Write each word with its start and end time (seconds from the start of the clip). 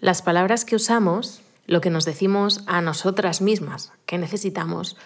Las 0.00 0.22
palabras 0.22 0.64
que 0.64 0.76
usamos, 0.76 1.40
lo 1.66 1.80
que 1.80 1.90
nos 1.90 2.04
decimos 2.04 2.62
a 2.66 2.80
nosotras 2.80 3.40
mismas 3.40 3.92
que 4.06 4.18
necesitamos, 4.18 4.96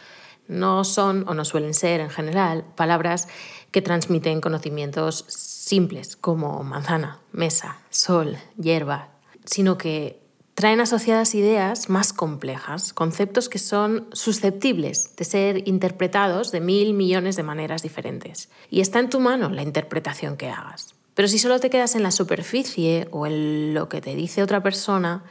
no 0.48 0.84
son 0.84 1.24
o 1.28 1.34
no 1.34 1.44
suelen 1.44 1.72
ser 1.72 2.00
en 2.00 2.10
general 2.10 2.64
palabras 2.76 3.28
que 3.70 3.80
transmiten 3.80 4.40
conocimientos 4.40 5.24
simples 5.28 6.16
como 6.16 6.62
manzana, 6.62 7.20
mesa, 7.32 7.78
sol, 7.90 8.36
hierba, 8.60 9.08
sino 9.44 9.78
que 9.78 10.20
traen 10.54 10.80
asociadas 10.80 11.34
ideas 11.34 11.88
más 11.88 12.12
complejas, 12.12 12.92
conceptos 12.92 13.48
que 13.48 13.58
son 13.58 14.08
susceptibles 14.12 15.16
de 15.16 15.24
ser 15.24 15.68
interpretados 15.68 16.52
de 16.52 16.60
mil 16.60 16.92
millones 16.92 17.36
de 17.36 17.42
maneras 17.42 17.82
diferentes. 17.82 18.50
Y 18.68 18.82
está 18.82 18.98
en 18.98 19.08
tu 19.08 19.20
mano 19.20 19.48
la 19.48 19.62
interpretación 19.62 20.36
que 20.36 20.50
hagas. 20.50 20.94
Pero 21.14 21.28
si 21.28 21.38
solo 21.38 21.60
te 21.60 21.70
quedas 21.70 21.94
en 21.94 22.02
la 22.02 22.10
superficie 22.10 23.08
o 23.10 23.26
en 23.26 23.74
lo 23.74 23.88
que 23.88 24.00
te 24.00 24.14
dice 24.14 24.42
otra 24.42 24.62
persona 24.62 25.24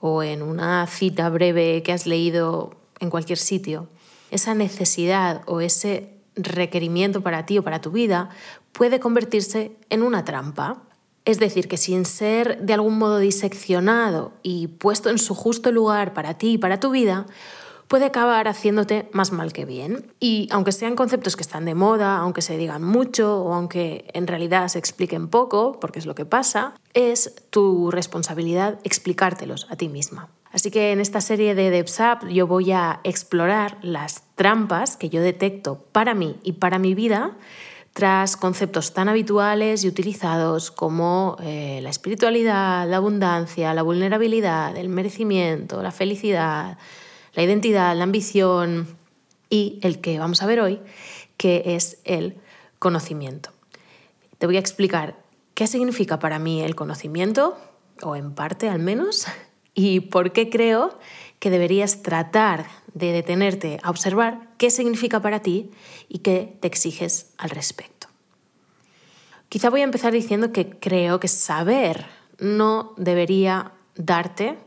o 0.00 0.22
en 0.22 0.42
una 0.42 0.86
cita 0.86 1.28
breve 1.28 1.82
que 1.82 1.92
has 1.92 2.06
leído 2.06 2.76
en 3.00 3.10
cualquier 3.10 3.38
sitio, 3.38 3.88
esa 4.30 4.54
necesidad 4.54 5.42
o 5.46 5.60
ese 5.60 6.16
requerimiento 6.34 7.22
para 7.22 7.46
ti 7.46 7.58
o 7.58 7.64
para 7.64 7.80
tu 7.80 7.90
vida 7.90 8.30
puede 8.72 9.00
convertirse 9.00 9.76
en 9.90 10.02
una 10.02 10.24
trampa. 10.24 10.82
Es 11.24 11.38
decir, 11.38 11.66
que 11.66 11.76
sin 11.76 12.04
ser 12.04 12.60
de 12.62 12.74
algún 12.74 12.98
modo 12.98 13.18
diseccionado 13.18 14.32
y 14.42 14.68
puesto 14.68 15.10
en 15.10 15.18
su 15.18 15.34
justo 15.34 15.72
lugar 15.72 16.14
para 16.14 16.34
ti 16.38 16.52
y 16.52 16.58
para 16.58 16.78
tu 16.78 16.90
vida, 16.90 17.26
puede 17.88 18.06
acabar 18.06 18.48
haciéndote 18.48 19.08
más 19.12 19.32
mal 19.32 19.52
que 19.52 19.64
bien. 19.64 20.12
Y 20.20 20.48
aunque 20.50 20.72
sean 20.72 20.96
conceptos 20.96 21.36
que 21.36 21.42
están 21.42 21.64
de 21.64 21.74
moda, 21.74 22.18
aunque 22.18 22.42
se 22.42 22.56
digan 22.56 22.82
mucho 22.82 23.42
o 23.42 23.54
aunque 23.54 24.08
en 24.12 24.26
realidad 24.26 24.68
se 24.68 24.78
expliquen 24.78 25.28
poco, 25.28 25.78
porque 25.80 25.98
es 25.98 26.06
lo 26.06 26.14
que 26.14 26.24
pasa, 26.24 26.74
es 26.94 27.34
tu 27.50 27.90
responsabilidad 27.90 28.78
explicártelos 28.84 29.66
a 29.70 29.76
ti 29.76 29.88
misma. 29.88 30.28
Así 30.52 30.70
que 30.70 30.92
en 30.92 31.00
esta 31.00 31.20
serie 31.20 31.54
de 31.54 31.70
DevSap 31.70 32.28
yo 32.28 32.46
voy 32.46 32.72
a 32.72 33.00
explorar 33.04 33.78
las 33.82 34.22
trampas 34.36 34.96
que 34.96 35.08
yo 35.08 35.20
detecto 35.20 35.84
para 35.92 36.14
mí 36.14 36.36
y 36.42 36.52
para 36.52 36.78
mi 36.78 36.94
vida 36.94 37.36
tras 37.92 38.36
conceptos 38.36 38.92
tan 38.92 39.08
habituales 39.08 39.82
y 39.82 39.88
utilizados 39.88 40.70
como 40.70 41.38
eh, 41.42 41.80
la 41.82 41.88
espiritualidad, 41.88 42.86
la 42.86 42.98
abundancia, 42.98 43.72
la 43.72 43.80
vulnerabilidad, 43.80 44.76
el 44.76 44.90
merecimiento, 44.90 45.82
la 45.82 45.92
felicidad, 45.92 46.76
la 47.36 47.42
identidad, 47.42 47.94
la 47.94 48.02
ambición 48.02 48.88
y 49.48 49.78
el 49.82 50.00
que 50.00 50.18
vamos 50.18 50.42
a 50.42 50.46
ver 50.46 50.58
hoy, 50.58 50.80
que 51.36 51.62
es 51.76 51.98
el 52.04 52.34
conocimiento. 52.80 53.50
Te 54.38 54.46
voy 54.46 54.56
a 54.56 54.60
explicar 54.60 55.16
qué 55.54 55.66
significa 55.66 56.18
para 56.18 56.38
mí 56.38 56.62
el 56.62 56.74
conocimiento, 56.74 57.56
o 58.02 58.16
en 58.16 58.34
parte 58.34 58.68
al 58.68 58.80
menos, 58.80 59.26
y 59.74 60.00
por 60.00 60.32
qué 60.32 60.50
creo 60.50 60.98
que 61.38 61.50
deberías 61.50 62.02
tratar 62.02 62.66
de 62.94 63.12
detenerte 63.12 63.78
a 63.82 63.90
observar 63.90 64.48
qué 64.56 64.70
significa 64.70 65.20
para 65.20 65.40
ti 65.40 65.70
y 66.08 66.18
qué 66.20 66.56
te 66.60 66.66
exiges 66.66 67.34
al 67.36 67.50
respecto. 67.50 68.08
Quizá 69.50 69.68
voy 69.68 69.82
a 69.82 69.84
empezar 69.84 70.12
diciendo 70.12 70.52
que 70.52 70.70
creo 70.70 71.20
que 71.20 71.28
saber 71.28 72.06
no 72.38 72.94
debería 72.96 73.72
darte, 73.94 74.58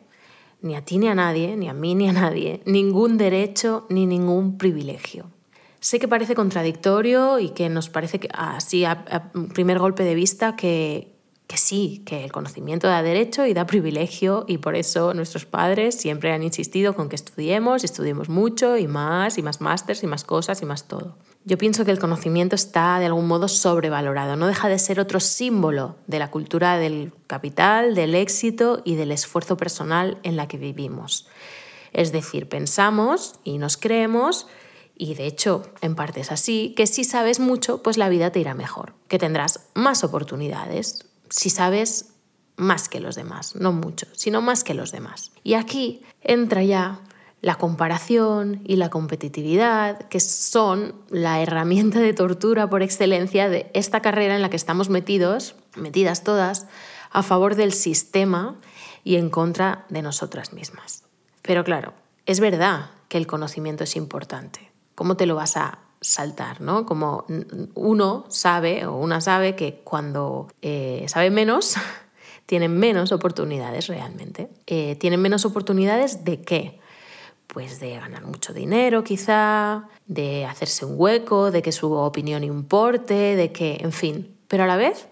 ni 0.61 0.75
a 0.75 0.83
ti 0.83 0.97
ni 0.97 1.07
a 1.07 1.15
nadie, 1.15 1.55
ni 1.55 1.69
a 1.69 1.73
mí 1.73 1.95
ni 1.95 2.09
a 2.09 2.13
nadie, 2.13 2.61
ningún 2.65 3.17
derecho 3.17 3.85
ni 3.89 4.05
ningún 4.05 4.57
privilegio. 4.57 5.31
Sé 5.79 5.99
que 5.99 6.07
parece 6.07 6.35
contradictorio 6.35 7.39
y 7.39 7.49
que 7.49 7.69
nos 7.69 7.89
parece 7.89 8.19
que, 8.19 8.27
así 8.33 8.83
a, 8.83 9.05
a 9.09 9.31
primer 9.53 9.79
golpe 9.79 10.03
de 10.03 10.15
vista 10.15 10.55
que, 10.57 11.19
que 11.49 11.57
sí, 11.57 12.03
que 12.05 12.23
el 12.23 12.31
conocimiento 12.31 12.87
da 12.87 13.01
derecho 13.01 13.47
y 13.47 13.55
da 13.55 13.65
privilegio 13.65 14.45
y 14.47 14.59
por 14.59 14.75
eso 14.75 15.15
nuestros 15.15 15.45
padres 15.47 15.95
siempre 15.95 16.31
han 16.31 16.43
insistido 16.43 16.93
con 16.93 17.09
que 17.09 17.15
estudiemos 17.15 17.81
y 17.81 17.85
estudiemos 17.85 18.29
mucho 18.29 18.77
y 18.77 18.87
más 18.87 19.39
y 19.39 19.41
más 19.41 19.59
másters 19.59 20.03
y 20.03 20.07
más 20.07 20.23
cosas 20.23 20.61
y 20.61 20.65
más 20.65 20.87
todo. 20.87 21.17
Yo 21.49 21.57
pienso 21.57 21.83
que 21.83 21.89
el 21.89 21.97
conocimiento 21.97 22.55
está 22.55 22.99
de 22.99 23.07
algún 23.07 23.27
modo 23.27 23.47
sobrevalorado, 23.47 24.35
no 24.35 24.45
deja 24.45 24.69
de 24.69 24.77
ser 24.77 24.99
otro 24.99 25.19
símbolo 25.19 25.95
de 26.05 26.19
la 26.19 26.29
cultura 26.29 26.77
del 26.77 27.11
capital, 27.25 27.95
del 27.95 28.13
éxito 28.13 28.83
y 28.85 28.93
del 28.93 29.11
esfuerzo 29.11 29.57
personal 29.57 30.19
en 30.21 30.35
la 30.35 30.47
que 30.47 30.59
vivimos. 30.59 31.27
Es 31.91 32.11
decir, 32.11 32.47
pensamos 32.47 33.39
y 33.43 33.57
nos 33.57 33.77
creemos 33.77 34.45
y 34.95 35.15
de 35.15 35.25
hecho, 35.25 35.63
en 35.81 35.95
parte 35.95 36.19
es 36.19 36.31
así, 36.31 36.75
que 36.77 36.85
si 36.85 37.03
sabes 37.03 37.39
mucho, 37.39 37.81
pues 37.81 37.97
la 37.97 38.09
vida 38.09 38.31
te 38.31 38.41
irá 38.41 38.53
mejor, 38.53 38.93
que 39.07 39.17
tendrás 39.17 39.71
más 39.73 40.03
oportunidades, 40.03 41.07
si 41.31 41.49
sabes 41.49 42.13
más 42.57 42.89
que 42.89 42.99
los 42.99 43.15
demás, 43.15 43.55
no 43.55 43.71
mucho, 43.71 44.05
sino 44.11 44.43
más 44.43 44.63
que 44.63 44.75
los 44.75 44.91
demás. 44.91 45.31
Y 45.43 45.55
aquí 45.55 46.03
entra 46.21 46.61
ya 46.61 47.01
la 47.41 47.55
comparación 47.55 48.61
y 48.65 48.75
la 48.75 48.89
competitividad, 48.89 50.07
que 50.09 50.19
son 50.19 50.95
la 51.09 51.41
herramienta 51.41 51.99
de 51.99 52.13
tortura 52.13 52.69
por 52.69 52.83
excelencia 52.83 53.47
de 53.47 53.71
esta 53.73 54.01
carrera 54.01 54.35
en 54.35 54.41
la 54.41 54.49
que 54.49 54.57
estamos 54.57 54.89
metidos, 54.89 55.55
metidas 55.75 56.23
todas, 56.23 56.67
a 57.11 57.23
favor 57.23 57.55
del 57.55 57.73
sistema 57.73 58.55
y 59.03 59.15
en 59.15 59.29
contra 59.29 59.85
de 59.89 60.01
nosotras 60.01 60.53
mismas. 60.53 61.03
Pero 61.41 61.63
claro, 61.63 61.93
es 62.25 62.39
verdad 62.39 62.91
que 63.07 63.17
el 63.17 63.25
conocimiento 63.25 63.83
es 63.83 63.95
importante. 63.95 64.71
¿Cómo 64.95 65.15
te 65.15 65.25
lo 65.25 65.35
vas 65.35 65.55
a 65.55 65.79
saltar, 66.01 66.61
¿no? 66.61 66.85
Como 66.85 67.25
uno 67.73 68.25
sabe 68.29 68.85
o 68.85 68.97
una 68.97 69.21
sabe 69.21 69.55
que 69.55 69.81
cuando 69.83 70.47
eh, 70.61 71.05
sabe 71.07 71.31
menos, 71.31 71.75
tienen 72.45 72.77
menos 72.77 73.11
oportunidades 73.11 73.87
realmente. 73.87 74.49
Eh, 74.67 74.95
tienen 74.97 75.21
menos 75.21 75.45
oportunidades 75.45 76.25
de 76.25 76.41
qué? 76.41 76.79
Pues 77.51 77.79
de 77.79 77.95
ganar 77.95 78.25
mucho 78.25 78.53
dinero 78.53 79.03
quizá, 79.03 79.89
de 80.05 80.45
hacerse 80.45 80.85
un 80.85 80.93
hueco, 80.97 81.51
de 81.51 81.61
que 81.61 81.71
su 81.71 81.91
opinión 81.91 82.43
importe, 82.43 83.35
de 83.35 83.51
que, 83.51 83.77
en 83.81 83.91
fin. 83.91 84.37
Pero 84.47 84.63
a 84.63 84.67
la 84.67 84.77
vez, 84.77 85.07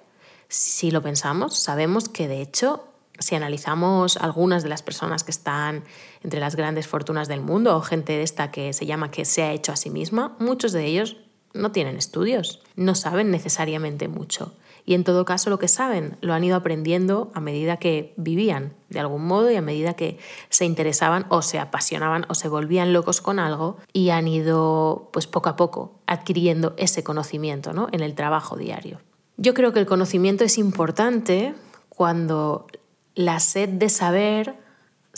si 0.47 0.91
lo 0.91 1.01
pensamos, 1.01 1.57
sabemos 1.57 2.09
que 2.09 2.27
de 2.27 2.41
hecho 2.41 2.83
si 3.19 3.35
analizamos 3.35 4.17
algunas 4.17 4.63
de 4.63 4.69
las 4.69 4.83
personas 4.83 5.23
que 5.23 5.31
están 5.31 5.83
entre 6.23 6.39
las 6.39 6.55
grandes 6.55 6.87
fortunas 6.87 7.27
del 7.27 7.41
mundo 7.41 7.75
o 7.75 7.81
gente 7.81 8.13
de 8.13 8.23
esta 8.23 8.51
que 8.51 8.73
se 8.73 8.85
llama 8.85 9.11
que 9.11 9.25
se 9.25 9.43
ha 9.43 9.51
hecho 9.53 9.71
a 9.71 9.75
sí 9.75 9.89
misma, 9.89 10.35
muchos 10.39 10.71
de 10.71 10.85
ellos 10.85 11.17
no 11.57 11.71
tienen 11.71 11.97
estudios, 11.97 12.61
no 12.75 12.95
saben 12.95 13.31
necesariamente 13.31 14.07
mucho. 14.07 14.53
Y 14.85 14.93
en 14.93 15.03
todo 15.03 15.25
caso 15.25 15.49
lo 15.49 15.59
que 15.59 15.67
saben 15.67 16.15
lo 16.21 16.33
han 16.33 16.45
ido 16.45 16.55
aprendiendo 16.55 17.29
a 17.33 17.41
medida 17.41 17.75
que 17.75 18.13
vivían 18.15 18.73
de 18.87 19.01
algún 19.01 19.25
modo 19.25 19.51
y 19.51 19.55
a 19.57 19.61
medida 19.61 19.95
que 19.95 20.17
se 20.49 20.63
interesaban 20.63 21.25
o 21.27 21.41
se 21.41 21.59
apasionaban 21.59 22.25
o 22.29 22.35
se 22.35 22.47
volvían 22.47 22.93
locos 22.93 23.19
con 23.19 23.37
algo 23.37 23.75
y 23.91 24.11
han 24.11 24.29
ido 24.29 25.09
pues 25.11 25.27
poco 25.27 25.49
a 25.49 25.57
poco 25.57 25.99
adquiriendo 26.07 26.73
ese 26.77 27.03
conocimiento 27.03 27.73
¿no? 27.73 27.89
en 27.91 27.99
el 27.99 28.15
trabajo 28.15 28.55
diario. 28.55 29.01
Yo 29.35 29.53
creo 29.53 29.73
que 29.73 29.79
el 29.81 29.85
conocimiento 29.85 30.45
es 30.45 30.57
importante 30.57 31.53
cuando 31.89 32.67
la 33.13 33.41
sed 33.41 33.67
de 33.67 33.89
saber 33.89 34.55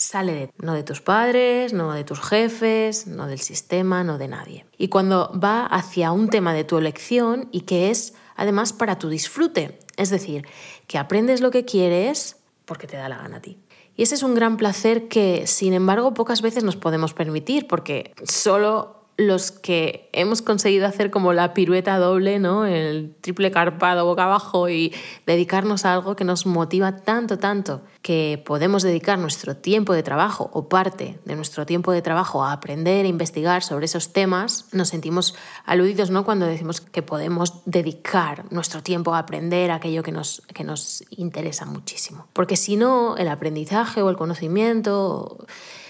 sale 0.00 0.32
de, 0.32 0.52
no 0.58 0.74
de 0.74 0.82
tus 0.82 1.00
padres, 1.00 1.72
no 1.72 1.92
de 1.92 2.04
tus 2.04 2.20
jefes, 2.20 3.06
no 3.06 3.26
del 3.26 3.40
sistema, 3.40 4.02
no 4.02 4.18
de 4.18 4.28
nadie. 4.28 4.66
Y 4.78 4.88
cuando 4.88 5.30
va 5.38 5.66
hacia 5.66 6.12
un 6.12 6.28
tema 6.28 6.54
de 6.54 6.64
tu 6.64 6.78
elección 6.78 7.48
y 7.52 7.62
que 7.62 7.90
es 7.90 8.14
además 8.36 8.72
para 8.72 8.98
tu 8.98 9.08
disfrute, 9.08 9.78
es 9.96 10.10
decir, 10.10 10.46
que 10.86 10.98
aprendes 10.98 11.40
lo 11.40 11.50
que 11.50 11.64
quieres 11.64 12.36
porque 12.64 12.86
te 12.86 12.96
da 12.96 13.08
la 13.08 13.18
gana 13.18 13.36
a 13.36 13.42
ti. 13.42 13.58
Y 13.96 14.02
ese 14.02 14.14
es 14.14 14.22
un 14.22 14.34
gran 14.34 14.56
placer 14.56 15.08
que, 15.08 15.46
sin 15.46 15.74
embargo, 15.74 16.14
pocas 16.14 16.40
veces 16.40 16.64
nos 16.64 16.76
podemos 16.76 17.12
permitir 17.12 17.66
porque 17.66 18.14
solo 18.24 18.99
los 19.20 19.52
que 19.52 20.08
hemos 20.14 20.40
conseguido 20.40 20.86
hacer 20.86 21.10
como 21.10 21.34
la 21.34 21.52
pirueta 21.52 21.98
doble, 21.98 22.38
¿no? 22.38 22.64
el 22.64 23.14
triple 23.20 23.50
carpado 23.50 24.06
boca 24.06 24.24
abajo 24.24 24.70
y 24.70 24.94
dedicarnos 25.26 25.84
a 25.84 25.92
algo 25.92 26.16
que 26.16 26.24
nos 26.24 26.46
motiva 26.46 26.96
tanto, 26.96 27.38
tanto, 27.38 27.82
que 28.00 28.42
podemos 28.46 28.82
dedicar 28.82 29.18
nuestro 29.18 29.56
tiempo 29.56 29.92
de 29.92 30.02
trabajo 30.02 30.48
o 30.54 30.70
parte 30.70 31.18
de 31.26 31.36
nuestro 31.36 31.66
tiempo 31.66 31.92
de 31.92 32.00
trabajo 32.00 32.42
a 32.42 32.52
aprender, 32.52 33.04
a 33.04 33.08
investigar 33.08 33.62
sobre 33.62 33.84
esos 33.84 34.14
temas, 34.14 34.64
nos 34.72 34.88
sentimos 34.88 35.34
aludidos 35.66 36.08
¿no? 36.08 36.24
cuando 36.24 36.46
decimos 36.46 36.80
que 36.80 37.02
podemos 37.02 37.60
dedicar 37.66 38.50
nuestro 38.50 38.82
tiempo 38.82 39.14
a 39.14 39.18
aprender 39.18 39.70
aquello 39.70 40.02
que 40.02 40.12
nos, 40.12 40.42
que 40.54 40.64
nos 40.64 41.04
interesa 41.10 41.66
muchísimo. 41.66 42.26
Porque 42.32 42.56
si 42.56 42.76
no, 42.76 43.18
el 43.18 43.28
aprendizaje 43.28 44.00
o 44.00 44.08
el 44.08 44.16
conocimiento 44.16 45.46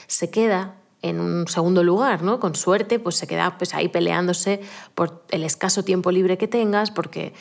se 0.09 0.31
queda 0.31 0.80
en 1.03 1.21
un 1.21 1.49
segundo 1.49 1.83
lugar, 1.83 2.23
¿no? 2.23 2.41
Con 2.41 2.55
suerte, 2.55 2.99
pues 2.99 3.17
se 3.17 3.27
queda 3.27 3.57
pues, 3.59 3.75
ahí 3.75 3.89
peleándose 3.89 4.61
por 4.95 5.25
el 5.31 5.45
escaso 5.45 5.83
tiempo 5.83 6.11
libre 6.11 6.39
que 6.39 6.49
tengas, 6.49 6.91
porque 6.91 7.33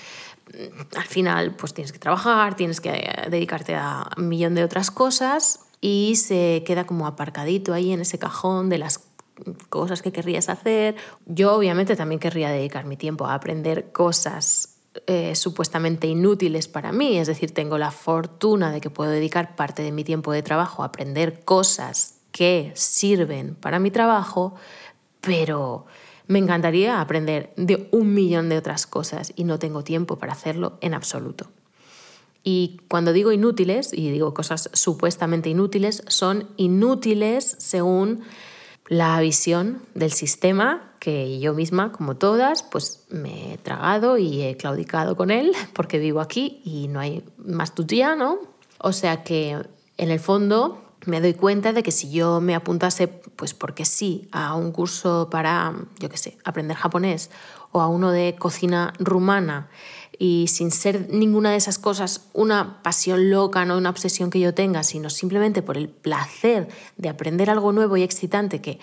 mm, 0.53 0.97
al 0.97 1.05
final 1.05 1.55
pues 1.55 1.73
tienes 1.73 1.91
que 1.91 1.99
trabajar, 1.99 2.55
tienes 2.55 2.81
que 2.81 3.27
dedicarte 3.29 3.75
a 3.75 4.09
un 4.17 4.29
millón 4.29 4.55
de 4.55 4.63
otras 4.63 4.91
cosas 4.91 5.59
y 5.81 6.15
se 6.15 6.63
queda 6.65 6.85
como 6.85 7.07
aparcadito 7.07 7.73
ahí 7.73 7.91
en 7.91 8.01
ese 8.01 8.19
cajón 8.19 8.69
de 8.69 8.77
las 8.77 9.01
cosas 9.69 10.01
que 10.01 10.11
querrías 10.11 10.49
hacer. 10.49 10.95
Yo 11.25 11.53
obviamente 11.53 11.95
también 11.95 12.19
querría 12.19 12.49
dedicar 12.49 12.85
mi 12.85 12.97
tiempo 12.97 13.25
a 13.25 13.33
aprender 13.33 13.91
cosas 13.91 14.75
eh, 15.07 15.35
supuestamente 15.35 16.07
inútiles 16.07 16.67
para 16.67 16.91
mí, 16.91 17.17
es 17.19 17.27
decir, 17.27 17.53
tengo 17.53 17.77
la 17.77 17.91
fortuna 17.91 18.71
de 18.71 18.81
que 18.81 18.89
puedo 18.89 19.11
dedicar 19.11 19.55
parte 19.55 19.83
de 19.83 19.91
mi 19.91 20.03
tiempo 20.03 20.31
de 20.31 20.41
trabajo 20.41 20.81
a 20.81 20.87
aprender 20.87 21.45
cosas 21.45 22.18
que 22.31 22.71
sirven 22.75 23.55
para 23.55 23.79
mi 23.79 23.91
trabajo, 23.91 24.55
pero 25.21 25.85
me 26.27 26.39
encantaría 26.39 27.01
aprender 27.01 27.53
de 27.57 27.89
un 27.91 28.13
millón 28.13 28.49
de 28.49 28.57
otras 28.57 28.85
cosas 28.85 29.33
y 29.35 29.43
no 29.43 29.59
tengo 29.59 29.83
tiempo 29.83 30.17
para 30.17 30.33
hacerlo 30.33 30.77
en 30.81 30.93
absoluto. 30.93 31.49
Y 32.43 32.79
cuando 32.87 33.13
digo 33.13 33.31
inútiles, 33.31 33.93
y 33.93 34.11
digo 34.11 34.33
cosas 34.33 34.69
supuestamente 34.73 35.49
inútiles, 35.49 36.03
son 36.07 36.47
inútiles 36.55 37.55
según 37.59 38.21
la 38.87 39.19
visión 39.19 39.81
del 39.93 40.11
sistema 40.11 40.93
que 40.99 41.39
yo 41.39 41.53
misma, 41.53 41.91
como 41.91 42.17
todas, 42.17 42.63
pues 42.63 43.05
me 43.09 43.53
he 43.53 43.57
tragado 43.57 44.17
y 44.17 44.41
he 44.41 44.57
claudicado 44.57 45.15
con 45.15 45.31
él 45.31 45.51
porque 45.73 45.99
vivo 45.99 46.21
aquí 46.21 46.61
y 46.63 46.87
no 46.87 46.99
hay 46.99 47.23
más 47.37 47.75
tutía, 47.75 48.15
¿no? 48.15 48.37
O 48.79 48.93
sea 48.93 49.23
que 49.23 49.57
en 49.97 50.11
el 50.11 50.19
fondo 50.19 50.88
me 51.09 51.21
doy 51.21 51.33
cuenta 51.33 51.73
de 51.73 51.83
que 51.83 51.91
si 51.91 52.11
yo 52.11 52.41
me 52.41 52.55
apuntase, 52.55 53.07
pues 53.07 53.53
porque 53.53 53.85
sí, 53.85 54.27
a 54.31 54.55
un 54.55 54.71
curso 54.71 55.29
para, 55.29 55.73
yo 55.99 56.09
qué 56.09 56.17
sé, 56.17 56.37
aprender 56.43 56.77
japonés 56.77 57.29
o 57.71 57.81
a 57.81 57.87
uno 57.87 58.11
de 58.11 58.35
cocina 58.37 58.93
rumana 58.99 59.69
y 60.17 60.47
sin 60.49 60.71
ser 60.71 61.07
ninguna 61.09 61.51
de 61.51 61.55
esas 61.55 61.79
cosas 61.79 62.25
una 62.33 62.83
pasión 62.83 63.29
loca, 63.29 63.63
no 63.63 63.77
una 63.77 63.89
obsesión 63.89 64.29
que 64.29 64.41
yo 64.41 64.53
tenga, 64.53 64.83
sino 64.83 65.09
simplemente 65.09 65.61
por 65.61 65.77
el 65.77 65.87
placer 65.87 66.67
de 66.97 67.07
aprender 67.07 67.49
algo 67.49 67.71
nuevo 67.71 67.95
y 67.95 68.03
excitante 68.03 68.61
que 68.61 68.79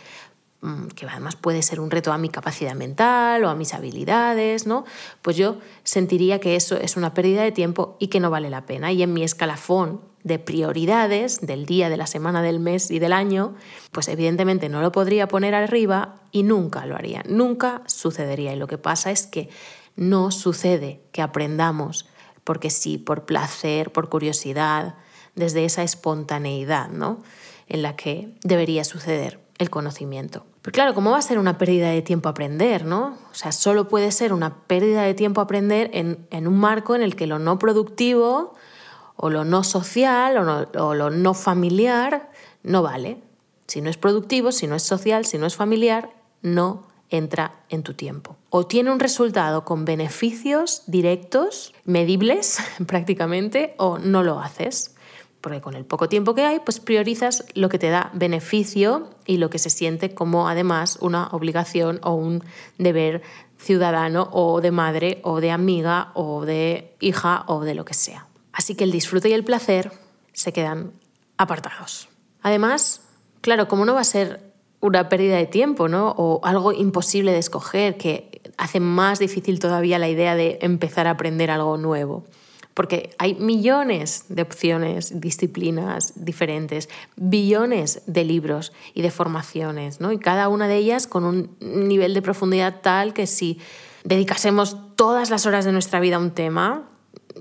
que 0.94 1.06
además 1.06 1.36
puede 1.36 1.62
ser 1.62 1.80
un 1.80 1.90
reto 1.90 2.12
a 2.12 2.18
mi 2.18 2.28
capacidad 2.28 2.74
mental 2.74 3.44
o 3.44 3.48
a 3.48 3.54
mis 3.54 3.74
habilidades, 3.74 4.66
¿no? 4.66 4.84
Pues 5.22 5.36
yo 5.36 5.58
sentiría 5.84 6.40
que 6.40 6.56
eso 6.56 6.76
es 6.76 6.96
una 6.96 7.14
pérdida 7.14 7.42
de 7.42 7.52
tiempo 7.52 7.96
y 7.98 8.08
que 8.08 8.20
no 8.20 8.30
vale 8.30 8.50
la 8.50 8.66
pena. 8.66 8.92
Y 8.92 9.02
en 9.02 9.12
mi 9.12 9.22
escalafón 9.22 10.00
de 10.24 10.38
prioridades 10.38 11.40
del 11.40 11.66
día, 11.66 11.88
de 11.88 11.96
la 11.96 12.06
semana, 12.06 12.42
del 12.42 12.58
mes 12.58 12.90
y 12.90 12.98
del 12.98 13.12
año, 13.12 13.54
pues 13.92 14.08
evidentemente 14.08 14.68
no 14.68 14.80
lo 14.80 14.90
podría 14.90 15.28
poner 15.28 15.54
arriba 15.54 16.16
y 16.32 16.42
nunca 16.42 16.84
lo 16.84 16.96
haría, 16.96 17.22
nunca 17.28 17.82
sucedería. 17.86 18.52
Y 18.52 18.56
lo 18.56 18.66
que 18.66 18.78
pasa 18.78 19.10
es 19.10 19.26
que 19.26 19.48
no 19.94 20.30
sucede 20.30 21.00
que 21.12 21.22
aprendamos 21.22 22.06
porque 22.42 22.70
sí, 22.70 22.98
por 22.98 23.24
placer, 23.24 23.92
por 23.92 24.08
curiosidad, 24.08 24.94
desde 25.34 25.64
esa 25.64 25.82
espontaneidad 25.82 26.88
¿no? 26.88 27.22
en 27.68 27.82
la 27.82 27.96
que 27.96 28.34
debería 28.42 28.84
suceder 28.84 29.40
el 29.58 29.70
conocimiento. 29.70 30.46
Pero 30.66 30.74
claro, 30.74 30.94
¿cómo 30.94 31.12
va 31.12 31.18
a 31.18 31.22
ser 31.22 31.38
una 31.38 31.58
pérdida 31.58 31.90
de 31.90 32.02
tiempo 32.02 32.28
aprender? 32.28 32.84
¿no? 32.84 33.16
O 33.30 33.34
sea, 33.34 33.52
solo 33.52 33.86
puede 33.86 34.10
ser 34.10 34.32
una 34.32 34.62
pérdida 34.66 35.02
de 35.02 35.14
tiempo 35.14 35.40
aprender 35.40 35.90
en, 35.92 36.26
en 36.32 36.48
un 36.48 36.58
marco 36.58 36.96
en 36.96 37.02
el 37.02 37.14
que 37.14 37.28
lo 37.28 37.38
no 37.38 37.60
productivo 37.60 38.52
o 39.14 39.30
lo 39.30 39.44
no 39.44 39.62
social 39.62 40.36
o, 40.36 40.84
o 40.84 40.94
lo 40.94 41.10
no 41.10 41.34
familiar 41.34 42.32
no 42.64 42.82
vale. 42.82 43.18
Si 43.68 43.80
no 43.80 43.88
es 43.88 43.96
productivo, 43.96 44.50
si 44.50 44.66
no 44.66 44.74
es 44.74 44.82
social, 44.82 45.24
si 45.24 45.38
no 45.38 45.46
es 45.46 45.54
familiar, 45.54 46.10
no 46.42 46.82
entra 47.10 47.60
en 47.68 47.84
tu 47.84 47.94
tiempo. 47.94 48.34
O 48.50 48.66
tiene 48.66 48.90
un 48.90 48.98
resultado 48.98 49.64
con 49.64 49.84
beneficios 49.84 50.82
directos, 50.88 51.74
medibles 51.84 52.58
prácticamente, 52.88 53.76
o 53.78 53.98
no 53.98 54.24
lo 54.24 54.40
haces. 54.40 54.95
Porque 55.46 55.60
con 55.60 55.76
el 55.76 55.84
poco 55.84 56.08
tiempo 56.08 56.34
que 56.34 56.44
hay, 56.44 56.58
pues 56.58 56.81
priorizas 56.81 57.44
lo 57.54 57.69
que 57.69 57.78
te 57.78 57.88
da 57.88 58.10
beneficio 58.14 59.10
y 59.26 59.37
lo 59.37 59.48
que 59.48 59.60
se 59.60 59.70
siente 59.70 60.12
como 60.12 60.48
además 60.48 60.98
una 61.00 61.28
obligación 61.28 62.00
o 62.02 62.14
un 62.14 62.43
deber 62.78 63.22
ciudadano 63.56 64.28
o 64.32 64.60
de 64.60 64.72
madre 64.72 65.20
o 65.22 65.40
de 65.40 65.52
amiga 65.52 66.10
o 66.14 66.44
de 66.44 66.96
hija 66.98 67.44
o 67.46 67.62
de 67.62 67.76
lo 67.76 67.84
que 67.84 67.94
sea. 67.94 68.26
Así 68.52 68.75
que 68.75 68.82
el 68.82 68.90
disfrute 68.90 69.28
y 69.28 69.34
el 69.34 69.44
placer 69.44 69.93
se 70.32 70.52
quedan 70.52 70.90
apartados. 71.37 72.08
Además, 72.42 73.02
claro, 73.40 73.69
como 73.69 73.84
no 73.84 73.94
va 73.94 74.00
a 74.00 74.04
ser 74.04 74.52
una 74.81 75.08
pérdida 75.08 75.37
de 75.37 75.46
tiempo, 75.46 75.87
¿no? 75.87 76.08
O 76.19 76.40
algo 76.42 76.72
imposible 76.72 77.31
de 77.31 77.38
escoger 77.38 77.96
que 77.99 78.42
hace 78.56 78.81
más 78.81 79.20
difícil 79.20 79.60
todavía 79.60 80.00
la 80.00 80.08
idea 80.08 80.34
de 80.34 80.58
empezar 80.62 81.06
a 81.06 81.10
aprender 81.10 81.52
algo 81.52 81.76
nuevo. 81.76 82.25
Porque 82.76 83.14
hay 83.17 83.34
millones 83.37 84.26
de 84.28 84.43
opciones, 84.43 85.19
disciplinas 85.19 86.12
diferentes, 86.14 86.90
billones 87.17 88.02
de 88.06 88.23
libros 88.23 88.75
y 88.93 89.00
de 89.00 89.11
formaciones, 89.11 90.02
¿no? 90.02 90.12
Y 90.12 90.19
cada 90.19 90.49
una 90.50 90.69
de 90.69 90.76
ellas 90.76 91.06
con 91.06 91.25
un 91.25 91.56
nivel 91.61 92.12
de 92.12 92.20
profundidad 92.20 92.82
tal 92.82 93.14
que 93.14 93.26
si 93.26 93.58
dedicásemos 94.05 94.76
todas 94.94 95.31
las 95.31 95.46
horas 95.46 95.64
de 95.64 95.73
nuestra 95.73 96.00
vida 96.00 96.17
a 96.17 96.19
un 96.19 96.32
tema, 96.32 96.84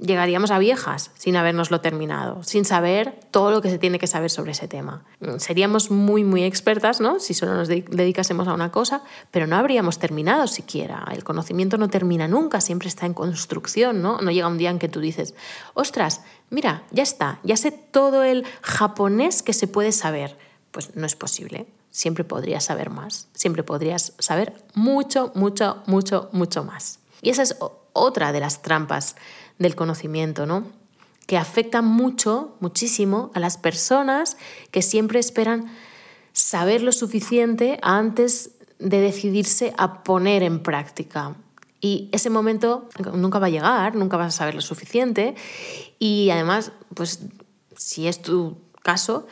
llegaríamos 0.01 0.51
a 0.51 0.59
viejas 0.59 1.12
sin 1.15 1.36
habernoslo 1.36 1.81
terminado, 1.81 2.44
sin 2.44 2.65
saber 2.65 3.19
todo 3.31 3.51
lo 3.51 3.62
que 3.62 3.69
se 3.69 3.77
tiene 3.77 4.00
que 4.00 4.07
saber 4.07 4.30
sobre 4.30 4.51
ese 4.51 4.68
tema. 4.68 5.03
Seríamos 5.38 5.92
muy, 5.92 6.24
muy 6.24 6.44
expertas, 6.44 7.01
¿no? 7.01 7.19
Si 7.19 7.33
solo 7.33 7.53
nos 7.53 7.68
dedicásemos 7.68 8.47
a 8.47 8.53
una 8.53 8.71
cosa, 8.71 9.03
pero 9.31 9.47
no 9.47 9.56
habríamos 9.56 10.00
terminado 10.00 10.47
siquiera. 10.47 11.06
El 11.12 11.24
conocimiento 11.24 11.77
no 11.77 11.89
termina 11.89 12.27
nunca, 12.27 12.62
siempre 12.62 12.88
está 12.88 13.06
en 13.06 13.13
construcción, 13.13 14.01
¿no? 14.01 14.19
No 14.21 14.31
llega 14.31 14.47
un 14.47 14.57
día 14.57 14.69
en 14.69 14.80
que 14.80 14.89
tú 14.89 15.00
dices, 15.00 15.33
ostras, 15.74 16.21
mira, 16.50 16.83
ya 16.91 17.03
está, 17.03 17.39
ya 17.44 17.57
sé 17.57 17.71
todo 17.71 18.24
el 18.24 18.45
japonés 18.62 19.44
que 19.44 19.53
se 19.53 19.68
puede 19.68 19.91
saber. 19.91 20.38
Pues 20.71 20.95
no 20.95 21.06
es 21.06 21.15
posible. 21.15 21.68
Siempre 21.89 22.25
podrías 22.25 22.65
saber 22.65 22.89
más, 22.89 23.30
siempre 23.33 23.63
podrías 23.63 24.13
saber 24.19 24.53
mucho, 24.74 25.31
mucho, 25.36 25.81
mucho, 25.86 26.30
mucho 26.33 26.65
más. 26.65 27.00
Y 27.21 27.30
esa 27.30 27.44
es 27.44 27.56
otra 27.94 28.33
de 28.33 28.41
las 28.41 28.62
trampas 28.62 29.15
del 29.57 29.75
conocimiento, 29.75 30.46
¿no? 30.46 30.63
que 31.25 31.38
afecta 31.38 31.81
mucho, 31.81 32.56
muchísimo 32.60 33.31
a 33.34 33.40
las 33.40 33.57
personas 33.57 34.38
que 34.72 34.81
siempre 34.81 35.19
esperan 35.19 35.72
saber 36.34 36.84
lo 36.84 36.92
suficiente 36.92 37.80
antes 37.81 38.52
de 38.78 39.00
decidirse 39.00 39.74
a 39.78 40.04
poner 40.04 40.44
en 40.44 40.62
práctica. 40.62 41.36
Y 41.81 42.10
ese 42.12 42.30
momento 42.30 42.90
nunca 43.13 43.40
va 43.40 43.48
a 43.48 43.50
llegar, 43.50 43.96
nunca 43.96 44.18
vas 44.18 44.36
a 44.36 44.38
saber 44.38 44.56
lo 44.56 44.62
suficiente. 44.62 45.36
Y 46.00 46.30
además, 46.30 46.72
pues 46.94 47.22
si 47.75 48.08
es 48.08 48.22
tu 48.22 48.58
caso, 48.84 49.28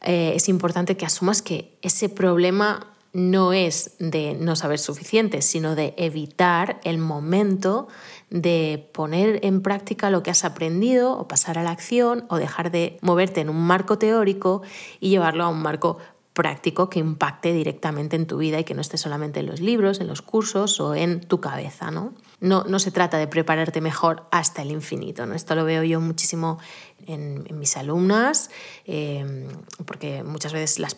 eh, 0.00 0.32
es 0.34 0.48
importante 0.48 0.96
que 0.96 1.06
asumas 1.06 1.42
que 1.42 1.78
ese 1.82 2.08
problema 2.08 2.91
no 3.12 3.52
es 3.52 3.94
de 3.98 4.34
no 4.34 4.56
saber 4.56 4.78
suficiente, 4.78 5.42
sino 5.42 5.74
de 5.74 5.94
evitar 5.96 6.80
el 6.84 6.98
momento 6.98 7.88
de 8.30 8.88
poner 8.92 9.40
en 9.44 9.60
práctica 9.60 10.10
lo 10.10 10.22
que 10.22 10.30
has 10.30 10.44
aprendido 10.44 11.18
o 11.18 11.28
pasar 11.28 11.58
a 11.58 11.62
la 11.62 11.70
acción 11.70 12.24
o 12.28 12.36
dejar 12.36 12.70
de 12.70 12.98
moverte 13.02 13.40
en 13.40 13.50
un 13.50 13.60
marco 13.60 13.98
teórico 13.98 14.62
y 15.00 15.10
llevarlo 15.10 15.44
a 15.44 15.48
un 15.48 15.60
marco 15.60 15.98
práctico 16.32 16.88
que 16.88 16.98
impacte 16.98 17.52
directamente 17.52 18.16
en 18.16 18.26
tu 18.26 18.38
vida 18.38 18.58
y 18.58 18.64
que 18.64 18.72
no 18.74 18.80
esté 18.80 18.96
solamente 18.96 19.40
en 19.40 19.46
los 19.46 19.60
libros, 19.60 20.00
en 20.00 20.06
los 20.06 20.22
cursos 20.22 20.80
o 20.80 20.94
en 20.94 21.20
tu 21.20 21.40
cabeza. 21.40 21.90
No, 21.90 22.14
no, 22.40 22.64
no 22.64 22.78
se 22.78 22.90
trata 22.90 23.18
de 23.18 23.26
prepararte 23.26 23.82
mejor 23.82 24.24
hasta 24.30 24.62
el 24.62 24.70
infinito. 24.70 25.26
¿no? 25.26 25.34
Esto 25.34 25.54
lo 25.54 25.66
veo 25.66 25.82
yo 25.82 26.00
muchísimo 26.00 26.58
en, 27.06 27.44
mis 27.58 27.76
alumnas, 27.76 28.50
eh, 28.86 29.46
porque 29.84 30.22
muchas 30.22 30.54
veces 30.54 30.78
las 30.78 30.96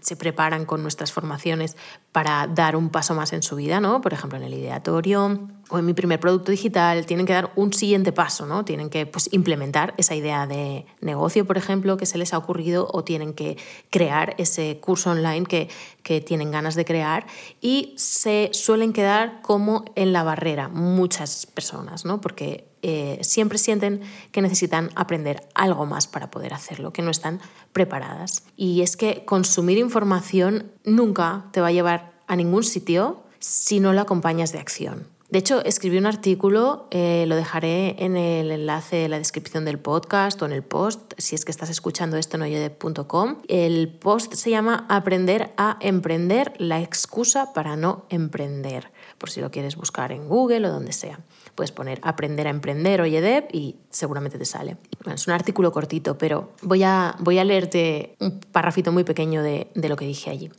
se 0.00 0.16
preparan 0.16 0.64
con 0.64 0.82
nuestras 0.82 1.12
formaciones 1.12 1.76
para 2.12 2.46
dar 2.46 2.76
un 2.76 2.90
paso 2.90 3.14
más 3.14 3.32
en 3.32 3.42
su 3.42 3.56
vida, 3.56 3.80
¿no? 3.80 4.00
Por 4.00 4.12
ejemplo, 4.12 4.38
en 4.38 4.44
el 4.44 4.54
ideatorio 4.54 5.48
o 5.70 5.78
en 5.78 5.86
mi 5.86 5.94
primer 5.94 6.20
producto 6.20 6.50
digital, 6.50 7.06
tienen 7.06 7.26
que 7.26 7.32
dar 7.32 7.52
un 7.56 7.72
siguiente 7.72 8.12
paso, 8.12 8.46
¿no? 8.46 8.64
Tienen 8.64 8.90
que 8.90 9.06
pues, 9.06 9.28
implementar 9.32 9.94
esa 9.96 10.14
idea 10.14 10.46
de 10.46 10.86
negocio, 11.00 11.44
por 11.44 11.56
ejemplo, 11.56 11.96
que 11.96 12.06
se 12.06 12.18
les 12.18 12.34
ha 12.34 12.38
ocurrido 12.38 12.88
o 12.92 13.04
tienen 13.04 13.34
que 13.34 13.56
crear 13.90 14.34
ese 14.38 14.78
curso 14.80 15.10
online 15.10 15.46
que, 15.46 15.68
que 16.02 16.20
tienen 16.20 16.50
ganas 16.50 16.74
de 16.74 16.84
crear 16.84 17.26
y 17.60 17.94
se 17.96 18.50
suelen 18.52 18.92
quedar 18.92 19.40
como 19.42 19.84
en 19.94 20.12
la 20.12 20.22
barrera 20.22 20.68
muchas 20.68 21.46
personas, 21.46 22.04
¿no? 22.04 22.20
Porque 22.20 22.68
eh, 22.86 23.18
siempre 23.22 23.56
sienten 23.56 24.02
que 24.30 24.42
necesitan 24.42 24.90
aprender 24.94 25.48
algo 25.54 25.86
más 25.86 26.06
para 26.06 26.30
poder 26.30 26.52
hacerlo, 26.52 26.92
que 26.92 27.00
no 27.00 27.10
están 27.10 27.40
preparadas. 27.72 28.42
Y 28.58 28.82
es 28.82 28.98
que 28.98 29.24
consumir 29.24 29.78
información 29.78 30.70
nunca 30.84 31.46
te 31.52 31.62
va 31.62 31.68
a 31.68 31.72
llevar 31.72 32.12
a 32.26 32.36
ningún 32.36 32.62
sitio 32.62 33.22
si 33.38 33.80
no 33.80 33.94
lo 33.94 34.02
acompañas 34.02 34.52
de 34.52 34.58
acción. 34.58 35.13
De 35.30 35.38
hecho, 35.38 35.64
escribí 35.64 35.96
un 35.96 36.06
artículo, 36.06 36.86
eh, 36.90 37.24
lo 37.26 37.34
dejaré 37.34 37.96
en 38.04 38.16
el 38.16 38.50
enlace 38.50 38.96
de 38.96 39.08
la 39.08 39.18
descripción 39.18 39.64
del 39.64 39.78
podcast 39.78 40.40
o 40.42 40.44
en 40.46 40.52
el 40.52 40.62
post, 40.62 41.14
si 41.16 41.34
es 41.34 41.44
que 41.44 41.50
estás 41.50 41.70
escuchando 41.70 42.18
esto 42.18 42.36
en 42.36 42.42
oyode.com. 42.42 43.38
El 43.48 43.88
post 43.88 44.34
se 44.34 44.50
llama 44.50 44.86
Aprender 44.88 45.54
a 45.56 45.78
emprender, 45.80 46.52
la 46.58 46.80
excusa 46.80 47.52
para 47.54 47.74
no 47.74 48.04
emprender, 48.10 48.92
por 49.16 49.30
si 49.30 49.40
lo 49.40 49.50
quieres 49.50 49.76
buscar 49.76 50.12
en 50.12 50.28
Google 50.28 50.68
o 50.68 50.70
donde 50.70 50.92
sea. 50.92 51.20
Puedes 51.54 51.72
poner 51.72 52.00
aprender 52.02 52.46
a 52.46 52.50
emprender 52.50 53.00
o 53.00 53.06
YEDEP 53.06 53.52
y 53.54 53.76
seguramente 53.90 54.38
te 54.38 54.44
sale. 54.44 54.76
es 55.12 55.26
un 55.26 55.32
artículo 55.32 55.72
cortito, 55.72 56.18
pero 56.18 56.52
voy 56.62 56.82
a, 56.82 57.16
voy 57.18 57.38
a 57.38 57.44
leerte 57.44 58.14
un 58.20 58.40
parrafito 58.40 58.92
muy 58.92 59.04
pequeño 59.04 59.42
de 59.42 59.70
lo 59.74 59.96
que 59.96 60.04
dije 60.04 60.30
allí. 60.30 60.50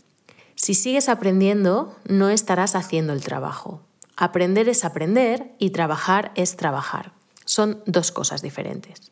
Si 0.55 0.74
sigues 0.74 1.07
aprendiendo, 1.07 1.95
no 2.07 2.29
estarás 2.29 2.75
haciendo 2.75 3.13
el 3.13 3.22
trabajo. 3.22 3.81
Aprender 4.17 4.69
es 4.69 4.86
aprender 4.86 5.53
y 5.60 5.72
trabajar 5.72 6.31
es 6.36 6.55
trabajar. 6.55 7.12
Son 7.43 7.81
dos 7.86 8.12
cosas 8.12 8.41
diferentes. 8.41 9.12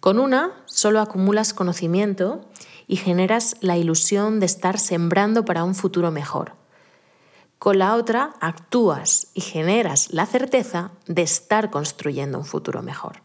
Con 0.00 0.20
una 0.20 0.52
solo 0.66 1.00
acumulas 1.00 1.52
conocimiento 1.52 2.48
y 2.86 2.96
generas 2.96 3.56
la 3.60 3.76
ilusión 3.76 4.38
de 4.38 4.46
estar 4.46 4.78
sembrando 4.78 5.44
para 5.44 5.64
un 5.64 5.74
futuro 5.74 6.10
mejor. 6.12 6.52
Con 7.58 7.78
la 7.78 7.96
otra 7.96 8.34
actúas 8.40 9.28
y 9.34 9.40
generas 9.40 10.12
la 10.12 10.26
certeza 10.26 10.92
de 11.06 11.22
estar 11.22 11.70
construyendo 11.70 12.38
un 12.38 12.44
futuro 12.44 12.82
mejor. 12.82 13.22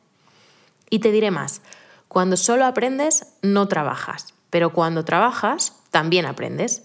Y 0.89 0.99
te 0.99 1.11
diré 1.11 1.29
más, 1.29 1.61
cuando 2.07 2.37
solo 2.37 2.65
aprendes 2.65 3.27
no 3.43 3.67
trabajas, 3.67 4.33
pero 4.49 4.73
cuando 4.73 5.05
trabajas 5.05 5.73
también 5.91 6.25
aprendes. 6.25 6.83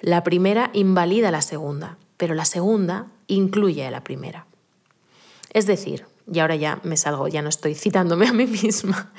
La 0.00 0.22
primera 0.22 0.70
invalida 0.74 1.30
la 1.30 1.42
segunda, 1.42 1.96
pero 2.18 2.34
la 2.34 2.44
segunda 2.44 3.06
incluye 3.34 3.86
a 3.86 3.90
la 3.90 4.04
primera. 4.04 4.46
Es 5.52 5.66
decir, 5.66 6.06
y 6.32 6.38
ahora 6.38 6.56
ya 6.56 6.80
me 6.82 6.96
salgo, 6.96 7.28
ya 7.28 7.42
no 7.42 7.48
estoy 7.48 7.74
citándome 7.74 8.26
a 8.28 8.32
mí 8.32 8.46
misma, 8.46 9.12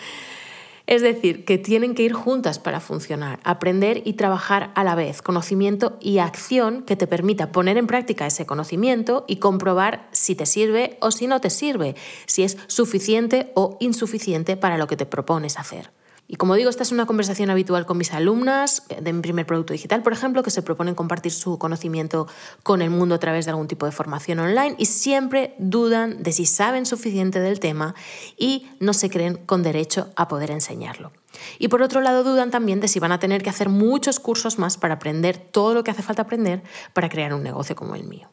es 0.85 1.01
decir, 1.01 1.45
que 1.45 1.57
tienen 1.57 1.95
que 1.95 2.03
ir 2.03 2.13
juntas 2.13 2.59
para 2.59 2.81
funcionar, 2.81 3.39
aprender 3.45 4.01
y 4.03 4.13
trabajar 4.13 4.71
a 4.75 4.83
la 4.83 4.95
vez, 4.95 5.21
conocimiento 5.21 5.97
y 6.01 6.17
acción 6.17 6.83
que 6.83 6.97
te 6.97 7.07
permita 7.07 7.53
poner 7.53 7.77
en 7.77 7.87
práctica 7.87 8.27
ese 8.27 8.45
conocimiento 8.45 9.23
y 9.27 9.37
comprobar 9.37 10.09
si 10.11 10.35
te 10.35 10.45
sirve 10.45 10.97
o 10.99 11.11
si 11.11 11.27
no 11.27 11.39
te 11.39 11.49
sirve, 11.49 11.95
si 12.25 12.43
es 12.43 12.57
suficiente 12.67 13.51
o 13.55 13.77
insuficiente 13.79 14.57
para 14.57 14.77
lo 14.77 14.87
que 14.87 14.97
te 14.97 15.05
propones 15.05 15.57
hacer. 15.57 15.89
Y 16.27 16.37
como 16.37 16.55
digo, 16.55 16.69
esta 16.69 16.83
es 16.83 16.91
una 16.91 17.05
conversación 17.05 17.49
habitual 17.49 17.85
con 17.85 17.97
mis 17.97 18.13
alumnas 18.13 18.83
de 19.01 19.13
mi 19.13 19.21
primer 19.21 19.45
producto 19.45 19.73
digital, 19.73 20.01
por 20.01 20.13
ejemplo, 20.13 20.41
que 20.41 20.51
se 20.51 20.61
proponen 20.61 20.95
compartir 20.95 21.31
su 21.31 21.59
conocimiento 21.59 22.27
con 22.63 22.81
el 22.81 22.89
mundo 22.89 23.15
a 23.15 23.19
través 23.19 23.45
de 23.45 23.51
algún 23.51 23.67
tipo 23.67 23.85
de 23.85 23.91
formación 23.91 24.39
online 24.39 24.75
y 24.77 24.85
siempre 24.85 25.53
dudan 25.59 26.23
de 26.23 26.31
si 26.31 26.45
saben 26.45 26.85
suficiente 26.85 27.39
del 27.39 27.59
tema 27.59 27.93
y 28.37 28.67
no 28.79 28.93
se 28.93 29.09
creen 29.09 29.35
con 29.35 29.63
derecho 29.63 30.09
a 30.15 30.27
poder 30.27 30.51
enseñarlo. 30.51 31.11
Y 31.59 31.67
por 31.67 31.81
otro 31.81 31.99
lado, 31.99 32.23
dudan 32.23 32.51
también 32.51 32.79
de 32.79 32.87
si 32.87 32.99
van 32.99 33.11
a 33.11 33.19
tener 33.19 33.43
que 33.43 33.49
hacer 33.49 33.67
muchos 33.69 34.19
cursos 34.19 34.59
más 34.59 34.77
para 34.77 34.95
aprender 34.95 35.37
todo 35.37 35.73
lo 35.73 35.83
que 35.83 35.91
hace 35.91 36.03
falta 36.03 36.21
aprender 36.21 36.63
para 36.93 37.09
crear 37.09 37.33
un 37.33 37.43
negocio 37.43 37.75
como 37.75 37.95
el 37.95 38.05
mío. 38.05 38.29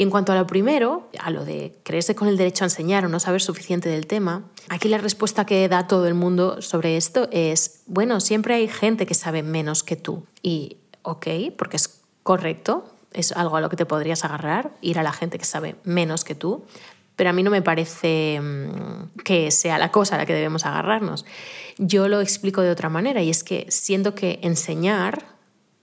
Y 0.00 0.02
en 0.02 0.08
cuanto 0.08 0.32
a 0.32 0.34
lo 0.34 0.46
primero, 0.46 1.10
a 1.18 1.30
lo 1.30 1.44
de 1.44 1.74
creerse 1.82 2.14
con 2.14 2.26
el 2.26 2.38
derecho 2.38 2.64
a 2.64 2.68
enseñar 2.68 3.04
o 3.04 3.10
no 3.10 3.20
saber 3.20 3.42
suficiente 3.42 3.90
del 3.90 4.06
tema, 4.06 4.46
aquí 4.70 4.88
la 4.88 4.96
respuesta 4.96 5.44
que 5.44 5.68
da 5.68 5.88
todo 5.88 6.06
el 6.06 6.14
mundo 6.14 6.62
sobre 6.62 6.96
esto 6.96 7.28
es, 7.32 7.82
bueno, 7.84 8.18
siempre 8.20 8.54
hay 8.54 8.66
gente 8.66 9.04
que 9.04 9.12
sabe 9.12 9.42
menos 9.42 9.82
que 9.82 9.96
tú. 9.96 10.24
Y, 10.42 10.78
ok, 11.02 11.26
porque 11.58 11.76
es 11.76 12.00
correcto, 12.22 12.90
es 13.12 13.32
algo 13.32 13.56
a 13.56 13.60
lo 13.60 13.68
que 13.68 13.76
te 13.76 13.84
podrías 13.84 14.24
agarrar, 14.24 14.70
ir 14.80 14.98
a 14.98 15.02
la 15.02 15.12
gente 15.12 15.36
que 15.36 15.44
sabe 15.44 15.76
menos 15.84 16.24
que 16.24 16.34
tú, 16.34 16.64
pero 17.14 17.28
a 17.28 17.34
mí 17.34 17.42
no 17.42 17.50
me 17.50 17.60
parece 17.60 18.40
mm, 18.40 19.18
que 19.22 19.50
sea 19.50 19.76
la 19.76 19.92
cosa 19.92 20.14
a 20.14 20.18
la 20.18 20.24
que 20.24 20.32
debemos 20.32 20.64
agarrarnos. 20.64 21.26
Yo 21.76 22.08
lo 22.08 22.22
explico 22.22 22.62
de 22.62 22.70
otra 22.70 22.88
manera 22.88 23.20
y 23.20 23.28
es 23.28 23.44
que 23.44 23.66
siento 23.68 24.14
que 24.14 24.38
enseñar 24.40 25.26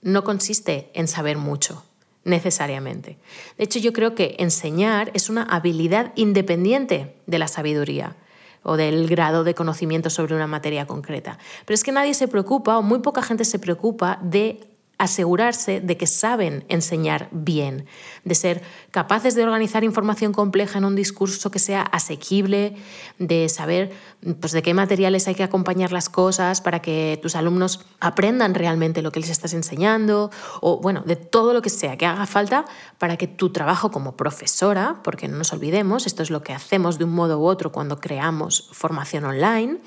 no 0.02 0.24
consiste 0.24 0.90
en 0.94 1.06
saber 1.06 1.36
mucho, 1.36 1.84
necesariamente. 2.28 3.18
De 3.56 3.64
hecho, 3.64 3.78
yo 3.78 3.92
creo 3.92 4.14
que 4.14 4.36
enseñar 4.38 5.10
es 5.14 5.28
una 5.28 5.42
habilidad 5.42 6.12
independiente 6.14 7.16
de 7.26 7.38
la 7.38 7.48
sabiduría 7.48 8.16
o 8.62 8.76
del 8.76 9.08
grado 9.08 9.44
de 9.44 9.54
conocimiento 9.54 10.10
sobre 10.10 10.34
una 10.34 10.46
materia 10.46 10.86
concreta. 10.86 11.38
Pero 11.64 11.74
es 11.74 11.82
que 11.82 11.92
nadie 11.92 12.14
se 12.14 12.28
preocupa 12.28 12.78
o 12.78 12.82
muy 12.82 13.00
poca 13.00 13.22
gente 13.22 13.44
se 13.44 13.58
preocupa 13.58 14.18
de 14.22 14.60
asegurarse 14.98 15.80
de 15.80 15.96
que 15.96 16.08
saben 16.08 16.64
enseñar 16.68 17.28
bien, 17.30 17.86
de 18.24 18.34
ser 18.34 18.62
capaces 18.90 19.36
de 19.36 19.44
organizar 19.44 19.84
información 19.84 20.32
compleja 20.32 20.78
en 20.78 20.84
un 20.84 20.96
discurso 20.96 21.50
que 21.52 21.60
sea 21.60 21.82
asequible, 21.82 22.74
de 23.18 23.48
saber 23.48 23.92
pues, 24.40 24.52
de 24.52 24.62
qué 24.62 24.74
materiales 24.74 25.28
hay 25.28 25.36
que 25.36 25.44
acompañar 25.44 25.92
las 25.92 26.08
cosas 26.08 26.60
para 26.60 26.82
que 26.82 27.18
tus 27.22 27.36
alumnos 27.36 27.86
aprendan 28.00 28.54
realmente 28.54 29.00
lo 29.00 29.12
que 29.12 29.20
les 29.20 29.30
estás 29.30 29.54
enseñando, 29.54 30.32
o 30.60 30.80
bueno, 30.80 31.02
de 31.06 31.14
todo 31.14 31.54
lo 31.54 31.62
que 31.62 31.70
sea 31.70 31.96
que 31.96 32.06
haga 32.06 32.26
falta 32.26 32.64
para 32.98 33.16
que 33.16 33.28
tu 33.28 33.50
trabajo 33.50 33.92
como 33.92 34.16
profesora, 34.16 35.00
porque 35.04 35.28
no 35.28 35.38
nos 35.38 35.52
olvidemos, 35.52 36.06
esto 36.06 36.24
es 36.24 36.30
lo 36.30 36.42
que 36.42 36.52
hacemos 36.52 36.98
de 36.98 37.04
un 37.04 37.14
modo 37.14 37.38
u 37.38 37.46
otro 37.46 37.70
cuando 37.70 38.00
creamos 38.00 38.68
formación 38.72 39.24
online, 39.24 39.78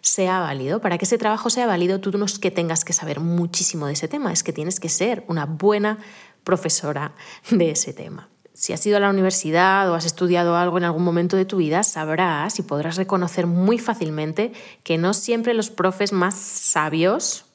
sea 0.00 0.40
válido. 0.40 0.80
Para 0.80 0.98
que 0.98 1.04
ese 1.04 1.18
trabajo 1.18 1.50
sea 1.50 1.66
válido, 1.66 2.00
tú 2.00 2.16
no 2.16 2.24
es 2.24 2.38
que 2.38 2.50
tengas 2.50 2.84
que 2.84 2.92
saber 2.92 3.20
muchísimo 3.20 3.86
de 3.86 3.94
ese 3.94 4.08
tema, 4.08 4.32
es 4.32 4.42
que 4.42 4.52
tienes 4.52 4.80
que 4.80 4.88
ser 4.88 5.24
una 5.28 5.46
buena 5.46 5.98
profesora 6.44 7.14
de 7.50 7.70
ese 7.70 7.92
tema. 7.92 8.28
Si 8.52 8.74
has 8.74 8.84
ido 8.84 8.98
a 8.98 9.00
la 9.00 9.08
universidad 9.08 9.90
o 9.90 9.94
has 9.94 10.04
estudiado 10.04 10.54
algo 10.56 10.76
en 10.76 10.84
algún 10.84 11.02
momento 11.02 11.36
de 11.36 11.46
tu 11.46 11.56
vida, 11.56 11.82
sabrás 11.82 12.58
y 12.58 12.62
podrás 12.62 12.96
reconocer 12.96 13.46
muy 13.46 13.78
fácilmente 13.78 14.52
que 14.82 14.98
no 14.98 15.14
siempre 15.14 15.54
los 15.54 15.70
profes 15.70 16.12
más 16.12 16.34
sabios 16.34 17.46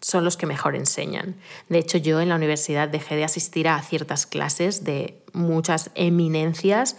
son 0.00 0.24
los 0.24 0.36
que 0.36 0.46
mejor 0.46 0.76
enseñan. 0.76 1.36
De 1.68 1.78
hecho, 1.78 1.98
yo 1.98 2.20
en 2.20 2.28
la 2.28 2.36
universidad 2.36 2.88
dejé 2.88 3.16
de 3.16 3.24
asistir 3.24 3.68
a 3.68 3.82
ciertas 3.82 4.24
clases 4.24 4.84
de 4.84 5.20
muchas 5.32 5.90
eminencias 5.94 6.96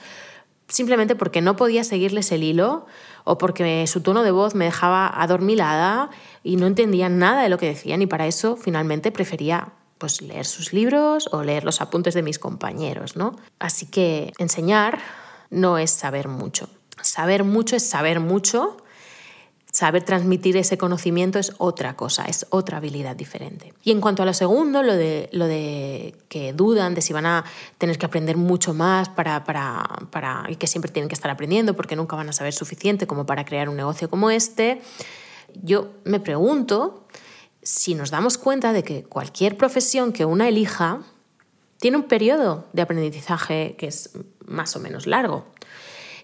simplemente 0.68 1.16
porque 1.16 1.42
no 1.42 1.56
podía 1.56 1.84
seguirles 1.84 2.32
el 2.32 2.44
hilo 2.44 2.86
o 3.28 3.38
porque 3.38 3.86
su 3.88 4.00
tono 4.02 4.24
de 4.24 4.32
voz 4.32 4.56
me 4.56 4.66
dejaba 4.66 5.08
adormilada 5.22 6.10
y 6.44 6.56
no 6.56 6.66
entendía 6.66 7.10
nada 7.10 7.44
de 7.44 7.50
lo 7.50 7.58
que 7.58 7.68
decían 7.68 8.02
y 8.02 8.08
para 8.08 8.26
eso 8.26 8.56
finalmente 8.56 9.12
prefería 9.12 9.74
pues 9.98 10.22
leer 10.22 10.46
sus 10.46 10.72
libros 10.72 11.28
o 11.34 11.44
leer 11.44 11.66
los 11.66 11.82
apuntes 11.82 12.14
de 12.14 12.22
mis 12.22 12.40
compañeros, 12.40 13.18
¿no? 13.18 13.36
Así 13.60 13.86
que 13.86 14.32
enseñar 14.38 15.00
no 15.50 15.78
es 15.78 15.92
saber 15.92 16.30
mucho. 16.30 16.70
Saber 17.02 17.44
mucho 17.44 17.76
es 17.76 17.88
saber 17.88 18.22
mucho 18.22 18.78
Saber 19.78 20.02
transmitir 20.02 20.58
ese 20.58 20.76
conocimiento 20.76 21.38
es 21.38 21.54
otra 21.60 21.96
cosa, 21.96 22.26
es 22.26 22.48
otra 22.50 22.78
habilidad 22.78 23.16
diferente. 23.16 23.76
Y 23.84 23.92
en 23.92 24.02
cuanto 24.02 24.24
a 24.24 24.26
lo 24.26 24.34
segundo, 24.34 24.82
lo 24.82 24.96
de, 24.96 25.30
lo 25.32 25.46
de 25.46 26.16
que 26.30 26.52
dudan 26.52 26.96
de 26.96 27.02
si 27.04 27.14
van 27.14 27.28
a 27.28 27.46
tener 27.78 28.00
que 28.00 28.08
aprender 28.08 28.38
mucho 28.38 28.74
más 28.74 29.08
para, 29.08 29.44
para, 29.44 29.88
para, 30.10 30.46
y 30.50 30.56
que 30.56 30.66
siempre 30.66 30.92
tienen 30.92 31.10
que 31.10 31.14
estar 31.14 31.30
aprendiendo 31.30 31.76
porque 31.76 31.96
nunca 31.96 32.16
van 32.16 32.28
a 32.28 32.34
saber 32.34 32.54
suficiente 32.54 33.06
como 33.06 33.28
para 33.28 33.46
crear 33.46 33.70
un 33.70 33.76
negocio 33.76 34.10
como 34.10 34.32
este, 34.32 34.82
yo 35.62 35.92
me 36.06 36.20
pregunto 36.20 37.06
si 37.62 37.94
nos 37.94 38.10
damos 38.10 38.40
cuenta 38.40 38.74
de 38.74 38.82
que 38.82 39.04
cualquier 39.04 39.58
profesión 39.58 40.12
que 40.12 40.26
una 40.26 40.48
elija 40.48 41.04
tiene 41.80 41.98
un 41.98 42.06
periodo 42.06 42.66
de 42.74 42.82
aprendizaje 42.82 43.76
que 43.78 43.86
es 43.86 44.10
más 44.44 44.76
o 44.76 44.80
menos 44.80 45.06
largo. 45.06 45.46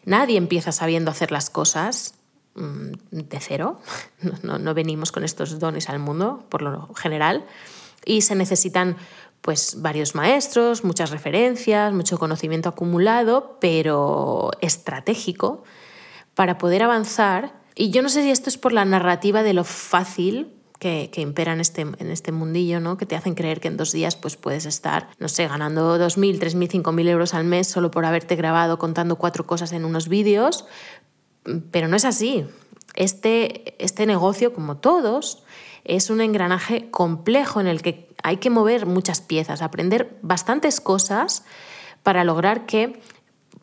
Nadie 0.05 0.37
empieza 0.37 0.71
sabiendo 0.71 1.11
hacer 1.11 1.31
las 1.31 1.51
cosas 1.51 2.15
de 2.55 3.39
cero, 3.39 3.79
no, 4.43 4.73
venimos 4.73 5.11
con 5.11 5.23
estos 5.23 5.59
dones 5.59 5.89
al 5.89 5.99
mundo 5.99 6.45
por 6.49 6.61
lo 6.61 6.93
general, 6.93 7.45
y 8.05 8.21
se 8.21 8.35
necesitan 8.35 8.97
pues 9.41 9.81
varios 9.81 10.15
maestros, 10.15 10.85
muchas 10.85 11.11
referencias, 11.11 11.91
mucho 11.93 12.17
conocimiento 12.17 12.69
acumulado, 12.69 13.57
pero 13.59 14.51
estratégico 14.61 15.63
para 16.33 16.57
poder 16.57 16.81
avanzar. 16.81 17.53
Y 17.75 17.89
yo 17.89 18.01
no 18.01 18.09
sé 18.09 18.23
si 18.23 18.31
esto 18.31 18.49
es 18.49 18.57
por 18.57 18.71
la 18.71 18.85
narrativa 18.85 19.43
de 19.43 19.53
lo 19.53 19.65
fácil 19.65 20.53
que, 20.79 21.09
que, 21.11 21.19
impera 21.19 21.51
en 21.51 21.59
este, 21.59 21.81
en 21.81 22.09
este 22.09 22.31
mundillo, 22.31 22.79
¿no? 22.79 22.97
que 22.97 23.05
te 23.05 23.17
hacen 23.17 23.35
creer 23.35 23.59
que 23.59 23.67
en 23.67 23.75
dos 23.75 23.91
días 23.91 24.15
pues, 24.15 24.37
puedes 24.37 24.65
estar, 24.65 25.09
no 25.19 25.27
sé, 25.27 25.47
ganando 25.47 25.97
2.000, 25.97 26.39
3.000, 26.39 26.81
5.000 26.83 27.09
euros 27.09 27.33
al 27.33 27.43
mes 27.43 27.67
solo 27.67 27.91
por 27.91 28.05
haberte 28.05 28.37
grabado 28.37 28.79
contando 28.79 29.17
cuatro 29.17 29.45
cosas 29.45 29.73
en 29.73 29.83
unos 29.83 30.07
vídeos, 30.07 30.65
pero 31.71 31.87
no 31.87 31.95
es 31.95 32.05
así. 32.05 32.45
Este, 32.95 33.83
este 33.83 34.05
negocio, 34.05 34.53
como 34.53 34.77
todos, 34.77 35.43
es 35.83 36.09
un 36.09 36.21
engranaje 36.21 36.89
complejo 36.91 37.59
en 37.59 37.67
el 37.67 37.81
que 37.81 38.09
hay 38.23 38.37
que 38.37 38.49
mover 38.49 38.85
muchas 38.85 39.21
piezas, 39.21 39.61
aprender 39.61 40.17
bastantes 40.21 40.79
cosas 40.79 41.43
para 42.03 42.23
lograr 42.23 42.65
que 42.65 43.01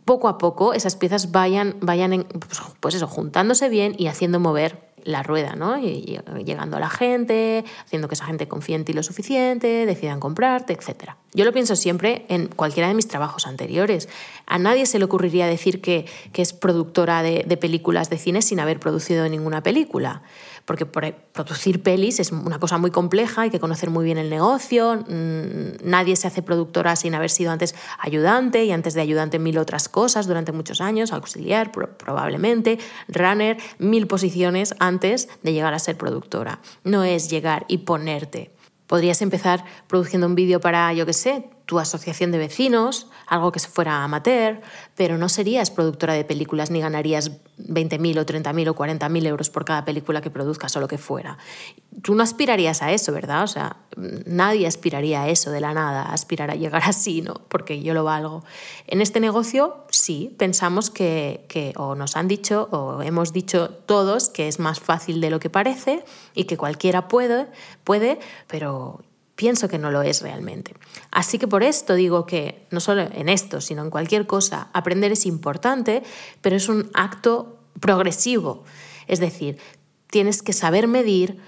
poco 0.04 0.28
a 0.28 0.38
poco 0.38 0.74
esas 0.74 0.96
piezas 0.96 1.30
vayan, 1.30 1.76
vayan 1.80 2.24
pues, 2.24 2.60
pues 2.80 2.94
eso, 2.94 3.06
juntándose 3.06 3.68
bien 3.68 3.94
y 3.96 4.08
haciendo 4.08 4.40
mover 4.40 4.89
la 5.04 5.22
rueda, 5.22 5.54
¿no? 5.54 5.78
Y, 5.78 6.20
llegando 6.44 6.76
a 6.76 6.80
la 6.80 6.90
gente, 6.90 7.64
haciendo 7.84 8.08
que 8.08 8.14
esa 8.14 8.26
gente 8.26 8.48
confíe 8.48 8.76
en 8.76 8.84
ti 8.84 8.92
lo 8.92 9.02
suficiente, 9.02 9.86
decidan 9.86 10.20
comprarte, 10.20 10.72
etc. 10.72 11.12
Yo 11.32 11.44
lo 11.44 11.52
pienso 11.52 11.76
siempre 11.76 12.24
en 12.28 12.48
cualquiera 12.48 12.88
de 12.88 12.94
mis 12.94 13.08
trabajos 13.08 13.46
anteriores. 13.46 14.08
A 14.46 14.58
nadie 14.58 14.86
se 14.86 14.98
le 14.98 15.04
ocurriría 15.04 15.46
decir 15.46 15.80
que, 15.80 16.06
es 16.34 16.52
productora 16.54 17.22
de, 17.22 17.44
de 17.46 17.56
películas 17.58 18.08
de 18.08 18.16
cine 18.16 18.40
sin 18.40 18.60
haber 18.60 18.80
producido 18.80 19.28
ninguna 19.28 19.62
película 19.62 20.22
porque 20.70 20.86
producir 20.86 21.82
pelis 21.82 22.20
es 22.20 22.30
una 22.30 22.60
cosa 22.60 22.78
muy 22.78 22.92
compleja, 22.92 23.42
hay 23.42 23.50
que 23.50 23.58
conocer 23.58 23.90
muy 23.90 24.04
bien 24.04 24.18
el 24.18 24.30
negocio, 24.30 24.98
mm, 24.98 25.82
nadie 25.82 26.14
se 26.14 26.28
hace 26.28 26.42
productora 26.42 26.94
sin 26.94 27.12
haber 27.16 27.30
sido 27.30 27.50
antes 27.50 27.74
ayudante 27.98 28.64
y 28.64 28.70
antes 28.70 28.94
de 28.94 29.00
ayudante 29.00 29.40
mil 29.40 29.58
otras 29.58 29.88
cosas 29.88 30.28
durante 30.28 30.52
muchos 30.52 30.80
años, 30.80 31.12
auxiliar 31.12 31.72
probablemente, 31.72 32.78
runner, 33.08 33.56
mil 33.80 34.06
posiciones 34.06 34.76
antes 34.78 35.28
de 35.42 35.52
llegar 35.52 35.74
a 35.74 35.80
ser 35.80 35.96
productora. 35.96 36.60
No 36.84 37.02
es 37.02 37.28
llegar 37.28 37.64
y 37.66 37.78
ponerte. 37.78 38.52
Podrías 38.86 39.22
empezar 39.22 39.64
produciendo 39.88 40.28
un 40.28 40.36
vídeo 40.36 40.60
para, 40.60 40.92
yo 40.92 41.04
qué 41.04 41.14
sé, 41.14 41.50
tu 41.70 41.78
asociación 41.78 42.32
de 42.32 42.38
vecinos, 42.38 43.06
algo 43.28 43.52
que 43.52 43.60
fuera 43.60 44.02
amateur, 44.02 44.60
pero 44.96 45.18
no 45.18 45.28
serías 45.28 45.70
productora 45.70 46.14
de 46.14 46.24
películas 46.24 46.72
ni 46.72 46.80
ganarías 46.80 47.30
20.000 47.58 48.18
o 48.18 48.26
30.000 48.26 48.70
o 48.70 48.74
40.000 48.74 49.26
euros 49.28 49.50
por 49.50 49.64
cada 49.64 49.84
película 49.84 50.20
que 50.20 50.30
produzcas 50.30 50.74
o 50.74 50.80
lo 50.80 50.88
que 50.88 50.98
fuera. 50.98 51.38
Tú 52.02 52.16
no 52.16 52.24
aspirarías 52.24 52.82
a 52.82 52.90
eso, 52.90 53.12
¿verdad? 53.12 53.44
O 53.44 53.46
sea, 53.46 53.76
nadie 54.26 54.66
aspiraría 54.66 55.22
a 55.22 55.28
eso 55.28 55.52
de 55.52 55.60
la 55.60 55.72
nada, 55.72 56.12
aspirar 56.12 56.50
a 56.50 56.56
llegar 56.56 56.82
así, 56.86 57.22
¿no? 57.22 57.34
Porque 57.46 57.80
yo 57.80 57.94
lo 57.94 58.02
valgo. 58.02 58.42
En 58.88 59.00
este 59.00 59.20
negocio, 59.20 59.84
sí, 59.90 60.34
pensamos 60.38 60.90
que, 60.90 61.44
que 61.46 61.72
o 61.76 61.94
nos 61.94 62.16
han 62.16 62.26
dicho 62.26 62.68
o 62.72 63.00
hemos 63.02 63.32
dicho 63.32 63.68
todos 63.86 64.28
que 64.28 64.48
es 64.48 64.58
más 64.58 64.80
fácil 64.80 65.20
de 65.20 65.30
lo 65.30 65.38
que 65.38 65.50
parece 65.50 66.04
y 66.34 66.46
que 66.46 66.56
cualquiera 66.56 67.06
puede, 67.06 67.46
puede 67.84 68.18
pero 68.48 69.04
pienso 69.40 69.68
que 69.68 69.78
no 69.78 69.90
lo 69.90 70.02
es 70.02 70.20
realmente. 70.20 70.74
Así 71.10 71.38
que 71.38 71.48
por 71.48 71.62
esto 71.62 71.94
digo 71.94 72.26
que 72.26 72.66
no 72.70 72.78
solo 72.78 73.08
en 73.10 73.30
esto, 73.30 73.62
sino 73.62 73.82
en 73.82 73.88
cualquier 73.88 74.26
cosa, 74.26 74.68
aprender 74.74 75.12
es 75.12 75.24
importante, 75.24 76.02
pero 76.42 76.56
es 76.56 76.68
un 76.68 76.90
acto 76.92 77.58
progresivo. 77.80 78.64
Es 79.06 79.18
decir, 79.18 79.56
tienes 80.10 80.42
que 80.42 80.52
saber 80.52 80.88
medir 80.88 81.38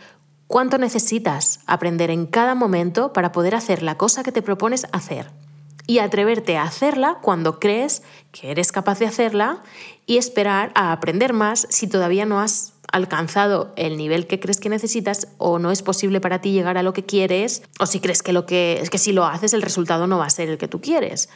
cuánto 0.46 0.78
necesitas 0.78 1.61
aprender 1.66 2.08
en 2.08 2.25
cada 2.25 2.54
momento 2.54 3.12
para 3.12 3.30
poder 3.30 3.54
hacer 3.54 3.82
la 3.82 3.99
cosa 3.99 4.22
que 4.22 4.32
te 4.32 4.40
propones 4.40 4.87
hacer 4.92 5.30
y 5.87 5.99
atreverte 5.99 6.56
a 6.56 6.62
hacerla 6.62 7.18
cuando 7.20 7.61
crees 7.61 8.02
que 8.30 8.52
eres 8.52 8.72
capaz 8.72 9.00
de 9.00 9.06
hacerla 9.06 9.62
y 10.06 10.16
esperar 10.16 10.72
a 10.75 10.92
aprender 10.92 11.34
más 11.34 11.66
si 11.68 11.88
todavía 11.88 12.25
no 12.25 12.40
has 12.40 12.72
alcanzado 12.92 13.72
el 13.76 13.96
nivel 13.96 14.26
que 14.26 14.38
crees 14.38 14.61
que 14.61 14.68
necesitas 14.68 15.28
o 15.38 15.58
no 15.58 15.70
es 15.70 15.82
posible 15.82 16.20
para 16.20 16.40
ti 16.40 16.52
llegar 16.52 16.78
a 16.78 16.82
lo 16.82 16.92
que 16.92 17.04
quieres 17.04 17.62
o 17.80 17.87
si 17.87 18.00
crees 18.00 18.22
que 18.22 18.32
lo 18.32 18.46
que 18.46 18.78
es 18.80 18.90
que 18.90 18.99
si 18.99 19.12
lo 19.12 19.25
haces 19.25 19.54
el 19.54 19.62
resultado 19.62 20.06
no 20.06 20.18
va 20.18 20.26
a 20.26 20.30
ser 20.30 20.49
el 20.49 20.58
que 20.58 20.68
tú 20.68 20.80
quieres. 20.80 21.28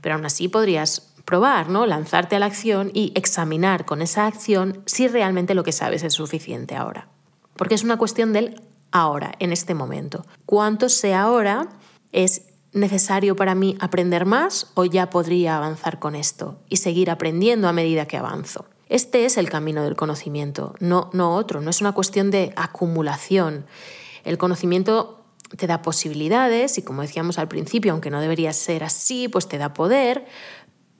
Pero 0.00 0.14
aún 0.14 0.24
así 0.24 0.48
podrías 0.48 1.12
probar, 1.24 1.68
¿no? 1.68 1.86
Lanzarte 1.86 2.36
a 2.36 2.38
la 2.38 2.46
acción 2.46 2.90
y 2.94 3.12
examinar 3.14 3.84
con 3.84 4.00
esa 4.00 4.26
acción 4.26 4.82
si 4.86 5.08
realmente 5.08 5.54
lo 5.54 5.64
que 5.64 5.72
sabes 5.72 6.02
es 6.02 6.14
suficiente 6.14 6.76
ahora. 6.76 7.08
Porque 7.56 7.74
es 7.74 7.82
una 7.82 7.98
cuestión 7.98 8.32
del 8.32 8.62
ahora, 8.92 9.32
en 9.38 9.52
este 9.52 9.74
momento. 9.74 10.24
¿Cuánto 10.46 10.88
sé 10.88 11.14
ahora 11.14 11.68
es 12.12 12.42
necesario 12.72 13.36
para 13.36 13.54
mí 13.54 13.76
aprender 13.80 14.24
más 14.24 14.70
o 14.74 14.84
ya 14.84 15.10
podría 15.10 15.56
avanzar 15.56 15.98
con 15.98 16.14
esto 16.14 16.60
y 16.68 16.76
seguir 16.76 17.10
aprendiendo 17.10 17.68
a 17.68 17.72
medida 17.72 18.06
que 18.06 18.16
avanzo? 18.16 18.66
Este 18.88 19.24
es 19.24 19.36
el 19.36 19.50
camino 19.50 19.82
del 19.82 19.96
conocimiento, 19.96 20.74
no, 20.80 21.10
no 21.12 21.34
otro, 21.34 21.60
no 21.60 21.70
es 21.70 21.80
una 21.80 21.92
cuestión 21.92 22.30
de 22.30 22.52
acumulación. 22.56 23.66
El 24.24 24.38
conocimiento 24.38 25.24
te 25.56 25.66
da 25.66 25.82
posibilidades 25.82 26.78
y 26.78 26.82
como 26.82 27.02
decíamos 27.02 27.38
al 27.38 27.48
principio, 27.48 27.92
aunque 27.92 28.10
no 28.10 28.20
debería 28.20 28.52
ser 28.52 28.84
así, 28.84 29.28
pues 29.28 29.48
te 29.48 29.58
da 29.58 29.74
poder, 29.74 30.26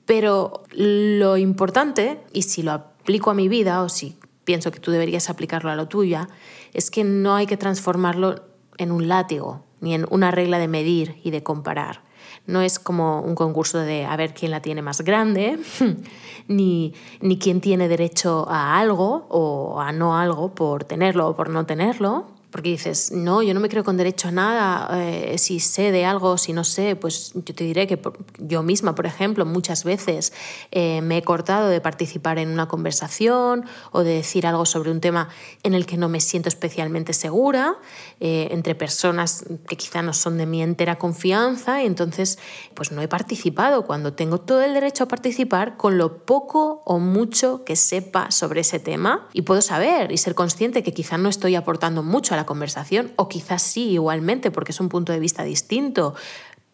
pero 0.05 0.63
lo 0.71 1.37
importante, 1.37 2.19
y 2.33 2.43
si 2.43 2.63
lo 2.63 2.71
aplico 2.71 3.29
a 3.29 3.35
mi 3.35 3.47
vida 3.47 3.83
o 3.83 3.89
si 3.89 4.17
pienso 4.43 4.71
que 4.71 4.79
tú 4.79 4.89
deberías 4.89 5.29
aplicarlo 5.29 5.69
a 5.69 5.75
lo 5.75 5.87
tuya, 5.87 6.29
es 6.73 6.89
que 6.89 7.03
no 7.03 7.35
hay 7.35 7.45
que 7.45 7.57
transformarlo 7.57 8.43
en 8.77 8.91
un 8.91 9.07
látigo 9.07 9.63
ni 9.81 9.93
en 9.93 10.05
una 10.09 10.31
regla 10.31 10.57
de 10.57 10.67
medir 10.67 11.19
y 11.23 11.31
de 11.31 11.43
comparar. 11.43 12.01
No 12.49 12.61
es 12.61 12.79
como 12.79 13.21
un 13.21 13.35
concurso 13.35 13.77
de 13.77 14.05
a 14.05 14.15
ver 14.15 14.33
quién 14.33 14.49
la 14.49 14.59
tiene 14.59 14.81
más 14.81 15.01
grande, 15.01 15.59
ni, 16.47 16.93
ni 17.21 17.37
quién 17.37 17.61
tiene 17.61 17.87
derecho 17.87 18.49
a 18.49 18.79
algo 18.79 19.27
o 19.29 19.79
a 19.79 19.91
no 19.91 20.17
algo 20.17 20.55
por 20.55 20.83
tenerlo 20.83 21.27
o 21.27 21.35
por 21.35 21.49
no 21.49 21.67
tenerlo, 21.67 22.25
porque 22.51 22.69
dices, 22.69 23.11
no, 23.11 23.43
yo 23.43 23.53
no 23.53 23.59
me 23.59 23.69
creo 23.69 23.83
con 23.83 23.95
derecho 23.97 24.29
a 24.29 24.31
nada, 24.31 24.89
eh, 25.03 25.37
si 25.37 25.59
sé 25.59 25.91
de 25.91 26.05
algo, 26.05 26.37
si 26.37 26.51
no 26.51 26.63
sé, 26.63 26.95
pues 26.95 27.31
yo 27.35 27.53
te 27.53 27.63
diré 27.63 27.85
que 27.85 27.99
yo 28.39 28.63
misma, 28.63 28.95
por 28.95 29.05
ejemplo, 29.05 29.45
muchas 29.45 29.83
veces 29.83 30.33
eh, 30.71 31.01
me 31.01 31.17
he 31.17 31.21
cortado 31.21 31.69
de 31.69 31.79
participar 31.79 32.39
en 32.39 32.49
una 32.49 32.67
conversación 32.67 33.65
o 33.91 34.03
de 34.03 34.15
decir 34.15 34.47
algo 34.47 34.65
sobre 34.65 34.89
un 34.89 34.99
tema 34.99 35.29
en 35.61 35.75
el 35.75 35.85
que 35.85 35.97
no 35.97 36.09
me 36.09 36.19
siento 36.21 36.49
especialmente 36.49 37.13
segura, 37.13 37.77
eh, 38.19 38.47
entre 38.51 38.73
personas 38.73 39.45
que 39.67 39.77
quizá 39.77 40.01
no 40.01 40.13
son 40.13 40.37
de 40.37 40.45
mi 40.47 40.63
entera 40.63 40.97
confianza, 40.97 41.83
y 41.83 41.85
entonces 41.85 42.39
pues 42.73 42.91
no 42.91 43.01
he 43.01 43.07
participado 43.07 43.85
cuando 43.85 44.13
tengo 44.13 44.39
todo 44.39 44.61
el 44.63 44.73
derecho 44.73 45.03
a 45.03 45.07
participar 45.07 45.77
con 45.77 45.97
lo 45.97 46.25
poco 46.25 46.81
o 46.85 46.99
mucho 46.99 47.63
que 47.63 47.75
sepa 47.75 48.31
sobre 48.31 48.61
ese 48.61 48.79
tema. 48.79 49.27
Y 49.33 49.43
puedo 49.43 49.61
saber 49.61 50.11
y 50.11 50.17
ser 50.17 50.33
consciente 50.33 50.81
que 50.81 50.93
quizá 50.93 51.17
no 51.17 51.29
estoy 51.29 51.55
aportando 51.55 52.01
mucho 52.01 52.33
a 52.33 52.38
la 52.39 52.45
conversación, 52.45 53.11
o 53.17 53.27
quizás 53.27 53.61
sí 53.61 53.91
igualmente, 53.91 54.51
porque 54.51 54.71
es 54.71 54.79
un 54.79 54.89
punto 54.89 55.11
de 55.11 55.19
vista 55.19 55.43
distinto. 55.43 56.15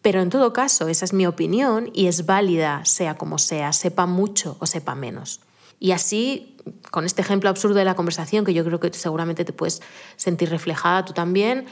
Pero 0.00 0.20
en 0.20 0.30
todo 0.30 0.52
caso, 0.52 0.86
esa 0.86 1.04
es 1.04 1.12
mi 1.12 1.26
opinión 1.26 1.90
y 1.92 2.06
es 2.06 2.26
válida, 2.26 2.84
sea 2.84 3.16
como 3.16 3.38
sea, 3.38 3.72
sepa 3.72 4.06
mucho 4.06 4.56
o 4.60 4.66
sepa 4.66 4.94
menos. 4.94 5.40
Y 5.80 5.90
así, 5.90 6.56
con 6.90 7.04
este 7.04 7.22
ejemplo 7.22 7.50
absurdo 7.50 7.74
de 7.74 7.84
la 7.84 7.96
conversación, 7.96 8.44
que 8.44 8.54
yo 8.54 8.64
creo 8.64 8.78
que 8.78 8.92
seguramente 8.92 9.44
te 9.44 9.52
puedes 9.52 9.82
sentir 10.16 10.50
reflejada 10.50 11.04
tú 11.04 11.12
también, 11.12 11.66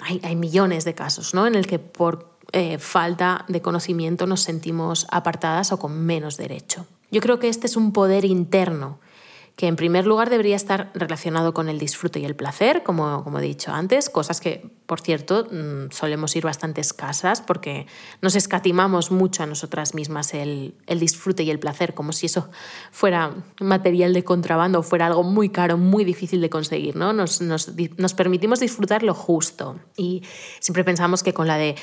hay, 0.00 0.36
millones 0.36 0.84
de 0.84 0.94
casos 0.94 1.32
¿no? 1.32 1.46
en 1.46 1.54
el 1.54 1.66
que 1.66 1.78
por 1.78 2.36
eh, 2.52 2.78
falta 2.78 3.44
de 3.48 3.62
conocimiento 3.62 4.26
nos 4.26 4.42
sentimos 4.42 5.06
apartadas 5.10 5.72
o 5.72 5.78
con 5.78 6.04
menos 6.04 6.36
derecho. 6.36 6.86
Yo 7.10 7.20
creo 7.20 7.38
que 7.38 7.48
este 7.48 7.66
es 7.66 7.76
un 7.76 7.92
poder 7.92 8.24
interno 8.24 8.98
que 9.56 9.68
en 9.68 9.76
primer 9.76 10.06
lugar 10.06 10.28
debería 10.28 10.54
estar 10.54 10.90
relacionado 10.92 11.54
con 11.54 11.70
el 11.70 11.78
disfrute 11.78 12.20
y 12.20 12.26
el 12.26 12.36
placer, 12.36 12.82
como, 12.82 13.24
como 13.24 13.38
he 13.38 13.42
dicho 13.42 13.72
antes, 13.72 14.10
cosas 14.10 14.42
que, 14.42 14.70
por 14.84 15.00
cierto, 15.00 15.48
mm, 15.50 15.90
solemos 15.92 16.36
ir 16.36 16.44
bastante 16.44 16.82
escasas 16.82 17.40
porque 17.40 17.86
nos 18.20 18.34
escatimamos 18.34 19.10
mucho 19.10 19.42
a 19.42 19.46
nosotras 19.46 19.94
mismas 19.94 20.34
el, 20.34 20.74
el 20.86 21.00
disfrute 21.00 21.42
y 21.42 21.50
el 21.50 21.58
placer, 21.58 21.94
como 21.94 22.12
si 22.12 22.26
eso 22.26 22.50
fuera 22.90 23.32
material 23.58 24.12
de 24.12 24.24
contrabando 24.24 24.80
o 24.80 24.82
fuera 24.82 25.06
algo 25.06 25.22
muy 25.22 25.48
caro, 25.48 25.78
muy 25.78 26.04
difícil 26.04 26.42
de 26.42 26.50
conseguir. 26.50 26.94
¿no? 26.94 27.14
Nos, 27.14 27.40
nos, 27.40 27.72
nos 27.96 28.12
permitimos 28.12 28.60
disfrutar 28.60 29.02
lo 29.02 29.14
justo 29.14 29.80
y 29.96 30.22
siempre 30.60 30.84
pensamos 30.84 31.22
que 31.22 31.32
con 31.32 31.46
la 31.46 31.56
de 31.56 31.76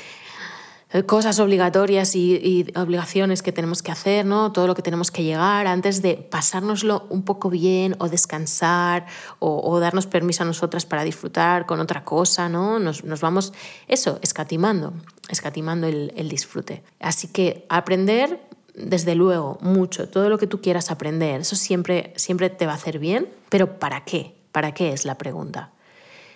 cosas 1.02 1.40
obligatorias 1.40 2.16
y, 2.16 2.68
obligaciones 2.76 3.42
que 3.42 3.52
tenemos 3.52 3.82
que 3.82 3.92
hacer, 3.92 4.26
¿no? 4.26 4.52
todo 4.52 4.68
lo 4.68 4.76
que 4.76 4.84
tenemos 4.84 5.10
que 5.10 5.24
llegar 5.24 5.66
antes 5.66 6.04
de 6.04 6.16
pasárnoslo 6.16 7.08
un 7.10 7.24
poco 7.24 7.50
bien 7.50 7.96
o 7.98 8.10
descansar 8.10 9.08
o, 9.40 9.80
darnos 9.80 10.06
permiso 10.06 10.44
a 10.44 10.46
nosotras 10.46 10.86
para 10.86 11.04
disfrutar 11.04 11.66
con 11.66 11.80
otra 11.80 12.06
cosa, 12.06 12.48
¿no? 12.48 12.78
nos, 12.78 13.02
vamos, 13.22 13.54
eso, 13.88 14.20
escatimando, 14.22 14.94
escatimando 15.30 15.88
el, 15.88 16.14
el 16.16 16.30
disfrute. 16.30 16.84
Así 17.00 17.28
que 17.28 17.66
aprender, 17.70 18.40
desde 18.76 19.16
luego, 19.16 19.58
mucho, 19.62 20.08
todo 20.10 20.30
lo 20.30 20.38
que 20.38 20.46
tú 20.46 20.62
quieras 20.62 20.92
aprender, 20.92 21.42
eso 21.42 21.56
siempre, 21.56 22.14
siempre 22.18 22.52
te 22.52 22.68
va 22.68 22.74
a 22.74 22.76
hacer 22.76 23.00
bien, 23.00 23.30
pero 23.50 23.80
¿para 23.80 24.06
qué? 24.06 24.36
¿Para 24.52 24.74
qué 24.74 24.94
es 24.94 25.06
la 25.06 25.18
pregunta? 25.18 25.72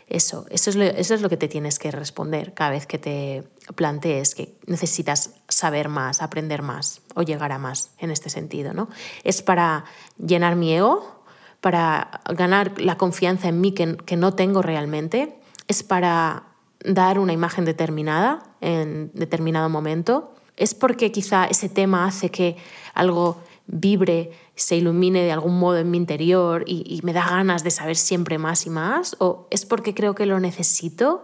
Eso, 0.07 0.45
eso 0.49 0.69
es, 0.69 0.75
lo, 0.77 0.83
eso 0.83 1.13
es 1.13 1.21
lo 1.21 1.27
que 1.27 1.35
te 1.35 1.49
tienes 1.49 1.79
que 1.79 1.91
responder 1.91 2.53
cada 2.53 2.69
vez 2.69 2.87
que 2.87 2.97
te 2.97 3.43
plantees 3.75 4.35
que 4.35 4.55
necesitas 4.65 5.31
saber 5.49 5.89
más, 5.89 6.21
aprender 6.21 6.61
más 6.61 7.01
o 7.13 7.23
llegar 7.23 7.51
a 7.51 7.59
más 7.59 7.91
en 7.99 8.11
este 8.11 8.29
sentido. 8.29 8.73
¿no? 8.73 8.87
Es 9.25 9.41
para 9.41 9.83
llenar 10.17 10.55
mi 10.55 10.73
ego, 10.73 11.23
para 11.59 12.21
ganar 12.33 12.79
la 12.79 12.97
confianza 12.97 13.49
en 13.49 13.59
mí 13.59 13.73
que, 13.73 13.97
que 13.97 14.15
no 14.15 14.33
tengo 14.33 14.61
realmente, 14.61 15.37
es 15.67 15.83
para 15.83 16.43
dar 16.85 17.19
una 17.19 17.33
imagen 17.33 17.65
determinada 17.65 18.43
en 18.61 19.11
determinado 19.13 19.67
momento, 19.67 20.33
es 20.55 20.73
porque 20.73 21.11
quizá 21.11 21.45
ese 21.45 21.67
tema 21.67 22.05
hace 22.05 22.29
que 22.31 22.55
algo 22.93 23.41
vibre, 23.67 24.31
se 24.57 24.75
ilumine 24.75 25.21
de 25.23 25.31
algún 25.31 25.57
modo 25.59 25.77
en 25.77 25.89
mi 25.89 25.97
interior 25.97 26.63
y, 26.67 26.99
me 27.03 27.13
da 27.13 27.25
ganas 27.29 27.63
de 27.63 27.71
saber 27.71 27.95
siempre 27.95 28.37
más 28.37 28.65
y 28.65 28.69
más? 28.69 29.15
¿O 29.19 29.47
es 29.51 29.65
porque 29.65 29.93
creo 29.93 30.15
que 30.15 30.25
lo 30.25 30.39
necesito? 30.39 31.23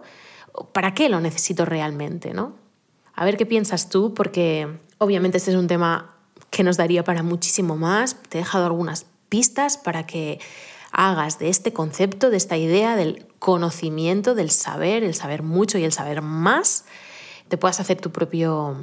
¿Para 0.72 0.94
qué 0.94 1.08
lo 1.08 1.20
necesito 1.20 1.64
realmente? 1.64 2.32
¿no? 2.32 2.54
A 3.14 3.24
ver 3.24 3.36
qué 3.36 3.44
piensas 3.44 3.90
tú, 3.90 4.14
porque 4.14 4.68
obviamente 4.98 5.38
este 5.38 5.50
es 5.50 5.56
un 5.56 5.66
tema 5.66 6.16
que 6.50 6.62
nos 6.62 6.76
daría 6.76 7.02
para 7.02 7.22
muchísimo 7.24 7.76
más. 7.76 8.16
Te 8.28 8.38
he 8.38 8.42
dejado 8.42 8.66
algunas 8.66 9.06
pistas 9.28 9.76
para 9.76 10.06
que 10.06 10.38
hagas 10.92 11.40
de 11.40 11.48
este 11.48 11.72
concepto, 11.72 12.30
de 12.30 12.36
esta 12.36 12.56
idea 12.56 12.94
del 12.94 13.26
conocimiento, 13.40 14.36
del 14.36 14.50
saber, 14.50 15.02
el 15.02 15.14
saber 15.14 15.42
mucho 15.42 15.76
y 15.76 15.84
el 15.84 15.92
saber 15.92 16.22
más, 16.22 16.84
te 17.48 17.58
puedas 17.58 17.80
hacer 17.80 18.00
tu 18.00 18.12
propio 18.12 18.76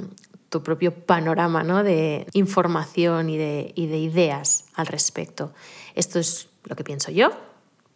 tu 0.52 0.62
propio 0.62 0.94
panorama 0.94 1.64
¿no? 1.64 1.82
de 1.82 2.26
información 2.34 3.30
y 3.30 3.38
de, 3.38 3.72
y 3.74 3.86
de 3.86 3.96
ideas 3.96 4.66
al 4.74 4.86
respecto. 4.86 5.54
Esto 5.94 6.18
es 6.18 6.48
lo 6.64 6.76
que 6.76 6.84
pienso 6.84 7.10
yo, 7.10 7.30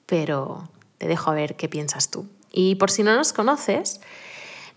pero 0.06 0.66
te 0.96 1.06
dejo 1.06 1.30
a 1.30 1.34
ver 1.34 1.56
qué 1.56 1.68
piensas 1.68 2.10
tú. 2.10 2.26
Y 2.50 2.76
por 2.76 2.90
si 2.90 3.02
no 3.02 3.14
nos 3.14 3.34
conoces, 3.34 4.00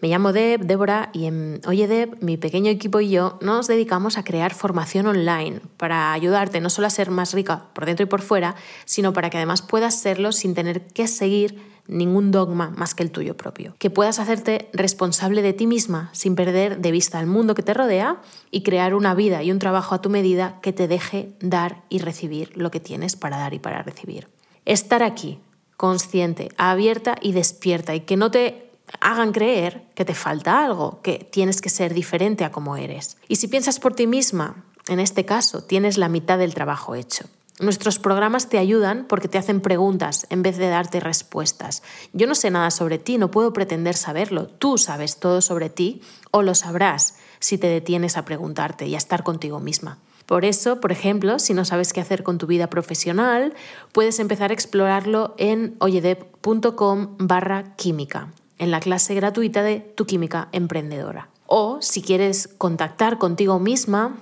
me 0.01 0.09
llamo 0.09 0.33
Deb, 0.33 0.65
Débora, 0.65 1.09
y 1.13 1.27
en 1.27 1.61
Oye 1.65 1.87
Deb, 1.87 2.17
mi 2.19 2.35
pequeño 2.35 2.69
equipo 2.69 2.99
y 2.99 3.11
yo 3.11 3.39
nos 3.41 3.67
dedicamos 3.67 4.17
a 4.17 4.25
crear 4.25 4.53
formación 4.53 5.07
online 5.07 5.61
para 5.77 6.11
ayudarte 6.11 6.59
no 6.59 6.69
solo 6.69 6.87
a 6.87 6.89
ser 6.89 7.11
más 7.11 7.33
rica 7.33 7.67
por 7.73 7.85
dentro 7.85 8.03
y 8.03 8.09
por 8.09 8.21
fuera, 8.21 8.55
sino 8.83 9.13
para 9.13 9.29
que 9.29 9.37
además 9.37 9.61
puedas 9.61 10.01
serlo 10.01 10.33
sin 10.33 10.53
tener 10.53 10.87
que 10.87 11.07
seguir 11.07 11.68
ningún 11.89 12.31
dogma 12.31 12.71
más 12.77 12.95
que 12.95 13.03
el 13.03 13.11
tuyo 13.11 13.35
propio. 13.35 13.75
Que 13.79 13.89
puedas 13.89 14.19
hacerte 14.19 14.69
responsable 14.73 15.41
de 15.41 15.53
ti 15.53 15.67
misma 15.67 16.09
sin 16.13 16.35
perder 16.35 16.79
de 16.79 16.91
vista 16.91 17.19
el 17.19 17.27
mundo 17.27 17.55
que 17.55 17.63
te 17.63 17.73
rodea 17.73 18.21
y 18.51 18.63
crear 18.63 18.93
una 18.93 19.13
vida 19.15 19.43
y 19.43 19.51
un 19.51 19.59
trabajo 19.59 19.95
a 19.95 20.01
tu 20.01 20.09
medida 20.09 20.59
que 20.61 20.73
te 20.73 20.87
deje 20.87 21.33
dar 21.39 21.83
y 21.89 21.99
recibir 21.99 22.55
lo 22.55 22.71
que 22.71 22.79
tienes 22.79 23.15
para 23.15 23.37
dar 23.37 23.53
y 23.53 23.59
para 23.59 23.83
recibir. 23.83 24.27
Estar 24.65 25.03
aquí, 25.03 25.39
consciente, 25.77 26.49
abierta 26.57 27.15
y 27.21 27.31
despierta 27.33 27.95
y 27.95 28.01
que 28.01 28.17
no 28.17 28.31
te 28.31 28.69
hagan 28.99 29.31
creer 29.31 29.83
que 29.95 30.05
te 30.05 30.13
falta 30.13 30.63
algo, 30.63 31.01
que 31.01 31.27
tienes 31.31 31.61
que 31.61 31.69
ser 31.69 31.93
diferente 31.93 32.43
a 32.43 32.51
como 32.51 32.77
eres. 32.77 33.17
Y 33.27 33.35
si 33.37 33.47
piensas 33.47 33.79
por 33.79 33.93
ti 33.93 34.07
misma, 34.07 34.63
en 34.87 34.99
este 34.99 35.25
caso, 35.25 35.63
tienes 35.63 35.97
la 35.97 36.09
mitad 36.09 36.37
del 36.37 36.53
trabajo 36.53 36.95
hecho. 36.95 37.25
Nuestros 37.59 37.99
programas 37.99 38.47
te 38.47 38.57
ayudan 38.57 39.05
porque 39.09 39.27
te 39.27 39.37
hacen 39.37 39.59
preguntas 39.59 40.25
en 40.29 40.43
vez 40.43 40.57
de 40.57 40.69
darte 40.69 41.01
respuestas. 41.01 41.83
Yo 42.13 42.25
no 42.25 42.33
sé 42.33 42.51
nada 42.51 42.71
sobre 42.71 42.99
ti, 42.99 43.17
no 43.17 43.31
puedo 43.31 43.51
pretender 43.51 43.97
saberlo. 43.97 44.47
Tú 44.47 44.77
sabes 44.77 45.17
todo 45.19 45.41
sobre 45.41 45.69
ti 45.69 46.01
o 46.31 46.41
lo 46.41 46.55
sabrás 46.55 47.17
si 47.39 47.57
te 47.57 47.67
detienes 47.67 48.15
a 48.15 48.23
preguntarte 48.23 48.87
y 48.87 48.95
a 48.95 48.97
estar 48.97 49.23
contigo 49.23 49.59
misma. 49.59 49.97
Por 50.25 50.45
eso, 50.45 50.79
por 50.79 50.93
ejemplo, 50.93 51.37
si 51.37 51.53
no 51.53 51.65
sabes 51.65 51.91
qué 51.91 51.99
hacer 51.99 52.23
con 52.23 52.37
tu 52.37 52.47
vida 52.47 52.69
profesional, 52.69 53.53
puedes 53.91 54.19
empezar 54.19 54.51
a 54.51 54.53
explorarlo 54.53 55.35
en 55.37 55.75
oyedep.com 55.79 57.17
barra 57.17 57.75
química, 57.75 58.31
en 58.57 58.71
la 58.71 58.79
clase 58.79 59.15
gratuita 59.15 59.63
de 59.63 59.79
Tu 59.79 60.05
Química 60.05 60.47
Emprendedora. 60.53 61.29
O 61.45 61.79
si 61.81 62.01
quieres 62.03 62.47
contactar 62.47 63.17
contigo 63.17 63.59
misma, 63.59 64.17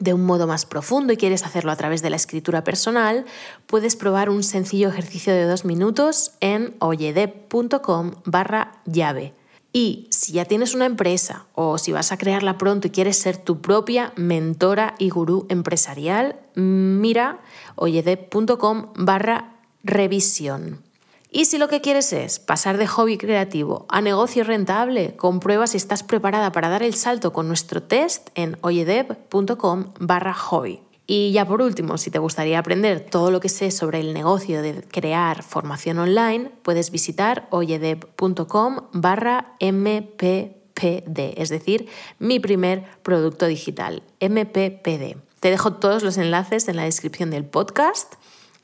de 0.00 0.14
un 0.14 0.24
modo 0.24 0.46
más 0.46 0.66
profundo 0.66 1.12
y 1.12 1.16
quieres 1.16 1.44
hacerlo 1.44 1.72
a 1.72 1.76
través 1.76 2.02
de 2.02 2.10
la 2.10 2.16
escritura 2.16 2.64
personal, 2.64 3.24
puedes 3.66 3.96
probar 3.96 4.30
un 4.30 4.42
sencillo 4.42 4.88
ejercicio 4.88 5.32
de 5.32 5.44
dos 5.44 5.64
minutos 5.64 6.32
en 6.40 6.74
oyedep.com 6.78 8.12
barra 8.24 8.80
llave. 8.86 9.34
Y 9.72 10.08
si 10.10 10.32
ya 10.32 10.44
tienes 10.44 10.74
una 10.74 10.86
empresa 10.86 11.46
o 11.54 11.78
si 11.78 11.92
vas 11.92 12.10
a 12.10 12.16
crearla 12.16 12.58
pronto 12.58 12.88
y 12.88 12.90
quieres 12.90 13.18
ser 13.18 13.36
tu 13.36 13.60
propia 13.60 14.12
mentora 14.16 14.94
y 14.98 15.10
gurú 15.10 15.46
empresarial, 15.50 16.36
mira 16.54 17.40
oyedep.com 17.76 18.92
barra 18.96 19.56
revisión. 19.84 20.87
Y 21.30 21.44
si 21.44 21.58
lo 21.58 21.68
que 21.68 21.82
quieres 21.82 22.12
es 22.12 22.38
pasar 22.38 22.78
de 22.78 22.86
hobby 22.86 23.18
creativo 23.18 23.84
a 23.90 24.00
negocio 24.00 24.44
rentable, 24.44 25.14
comprueba 25.16 25.66
si 25.66 25.76
estás 25.76 26.02
preparada 26.02 26.52
para 26.52 26.70
dar 26.70 26.82
el 26.82 26.94
salto 26.94 27.32
con 27.32 27.48
nuestro 27.48 27.82
test 27.82 28.30
en 28.34 28.56
oyedev.com 28.62 29.92
barra 30.00 30.32
hobby. 30.32 30.80
Y 31.06 31.32
ya 31.32 31.46
por 31.46 31.62
último, 31.62 31.98
si 31.98 32.10
te 32.10 32.18
gustaría 32.18 32.58
aprender 32.58 33.00
todo 33.00 33.30
lo 33.30 33.40
que 33.40 33.48
sé 33.48 33.70
sobre 33.70 34.00
el 34.00 34.14
negocio 34.14 34.62
de 34.62 34.82
crear 34.82 35.42
formación 35.42 35.98
online, 35.98 36.50
puedes 36.62 36.90
visitar 36.90 37.46
oyedev.com 37.50 38.88
barra 38.92 39.54
mppd, 39.60 41.18
es 41.36 41.48
decir, 41.48 41.88
mi 42.18 42.40
primer 42.40 42.84
producto 43.02 43.46
digital, 43.46 44.02
mppd. 44.20 45.16
Te 45.40 45.50
dejo 45.50 45.74
todos 45.74 46.02
los 46.02 46.18
enlaces 46.18 46.68
en 46.68 46.76
la 46.76 46.84
descripción 46.84 47.30
del 47.30 47.44
podcast 47.44 48.14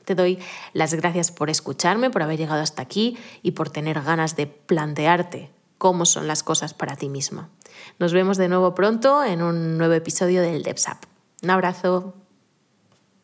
te 0.05 0.15
doy 0.15 0.39
las 0.73 0.93
gracias 0.93 1.31
por 1.31 1.49
escucharme, 1.49 2.09
por 2.09 2.23
haber 2.23 2.37
llegado 2.37 2.61
hasta 2.61 2.81
aquí 2.81 3.17
y 3.41 3.51
por 3.51 3.69
tener 3.69 4.01
ganas 4.01 4.35
de 4.35 4.47
plantearte 4.47 5.51
cómo 5.77 6.05
son 6.05 6.27
las 6.27 6.43
cosas 6.43 6.73
para 6.73 6.95
ti 6.95 7.09
misma. 7.09 7.49
Nos 7.99 8.13
vemos 8.13 8.37
de 8.37 8.47
nuevo 8.47 8.73
pronto 8.75 9.23
en 9.23 9.41
un 9.41 9.77
nuevo 9.77 9.93
episodio 9.93 10.41
del 10.41 10.63
DevSap. 10.63 11.03
Un 11.43 11.49
abrazo. 11.49 12.13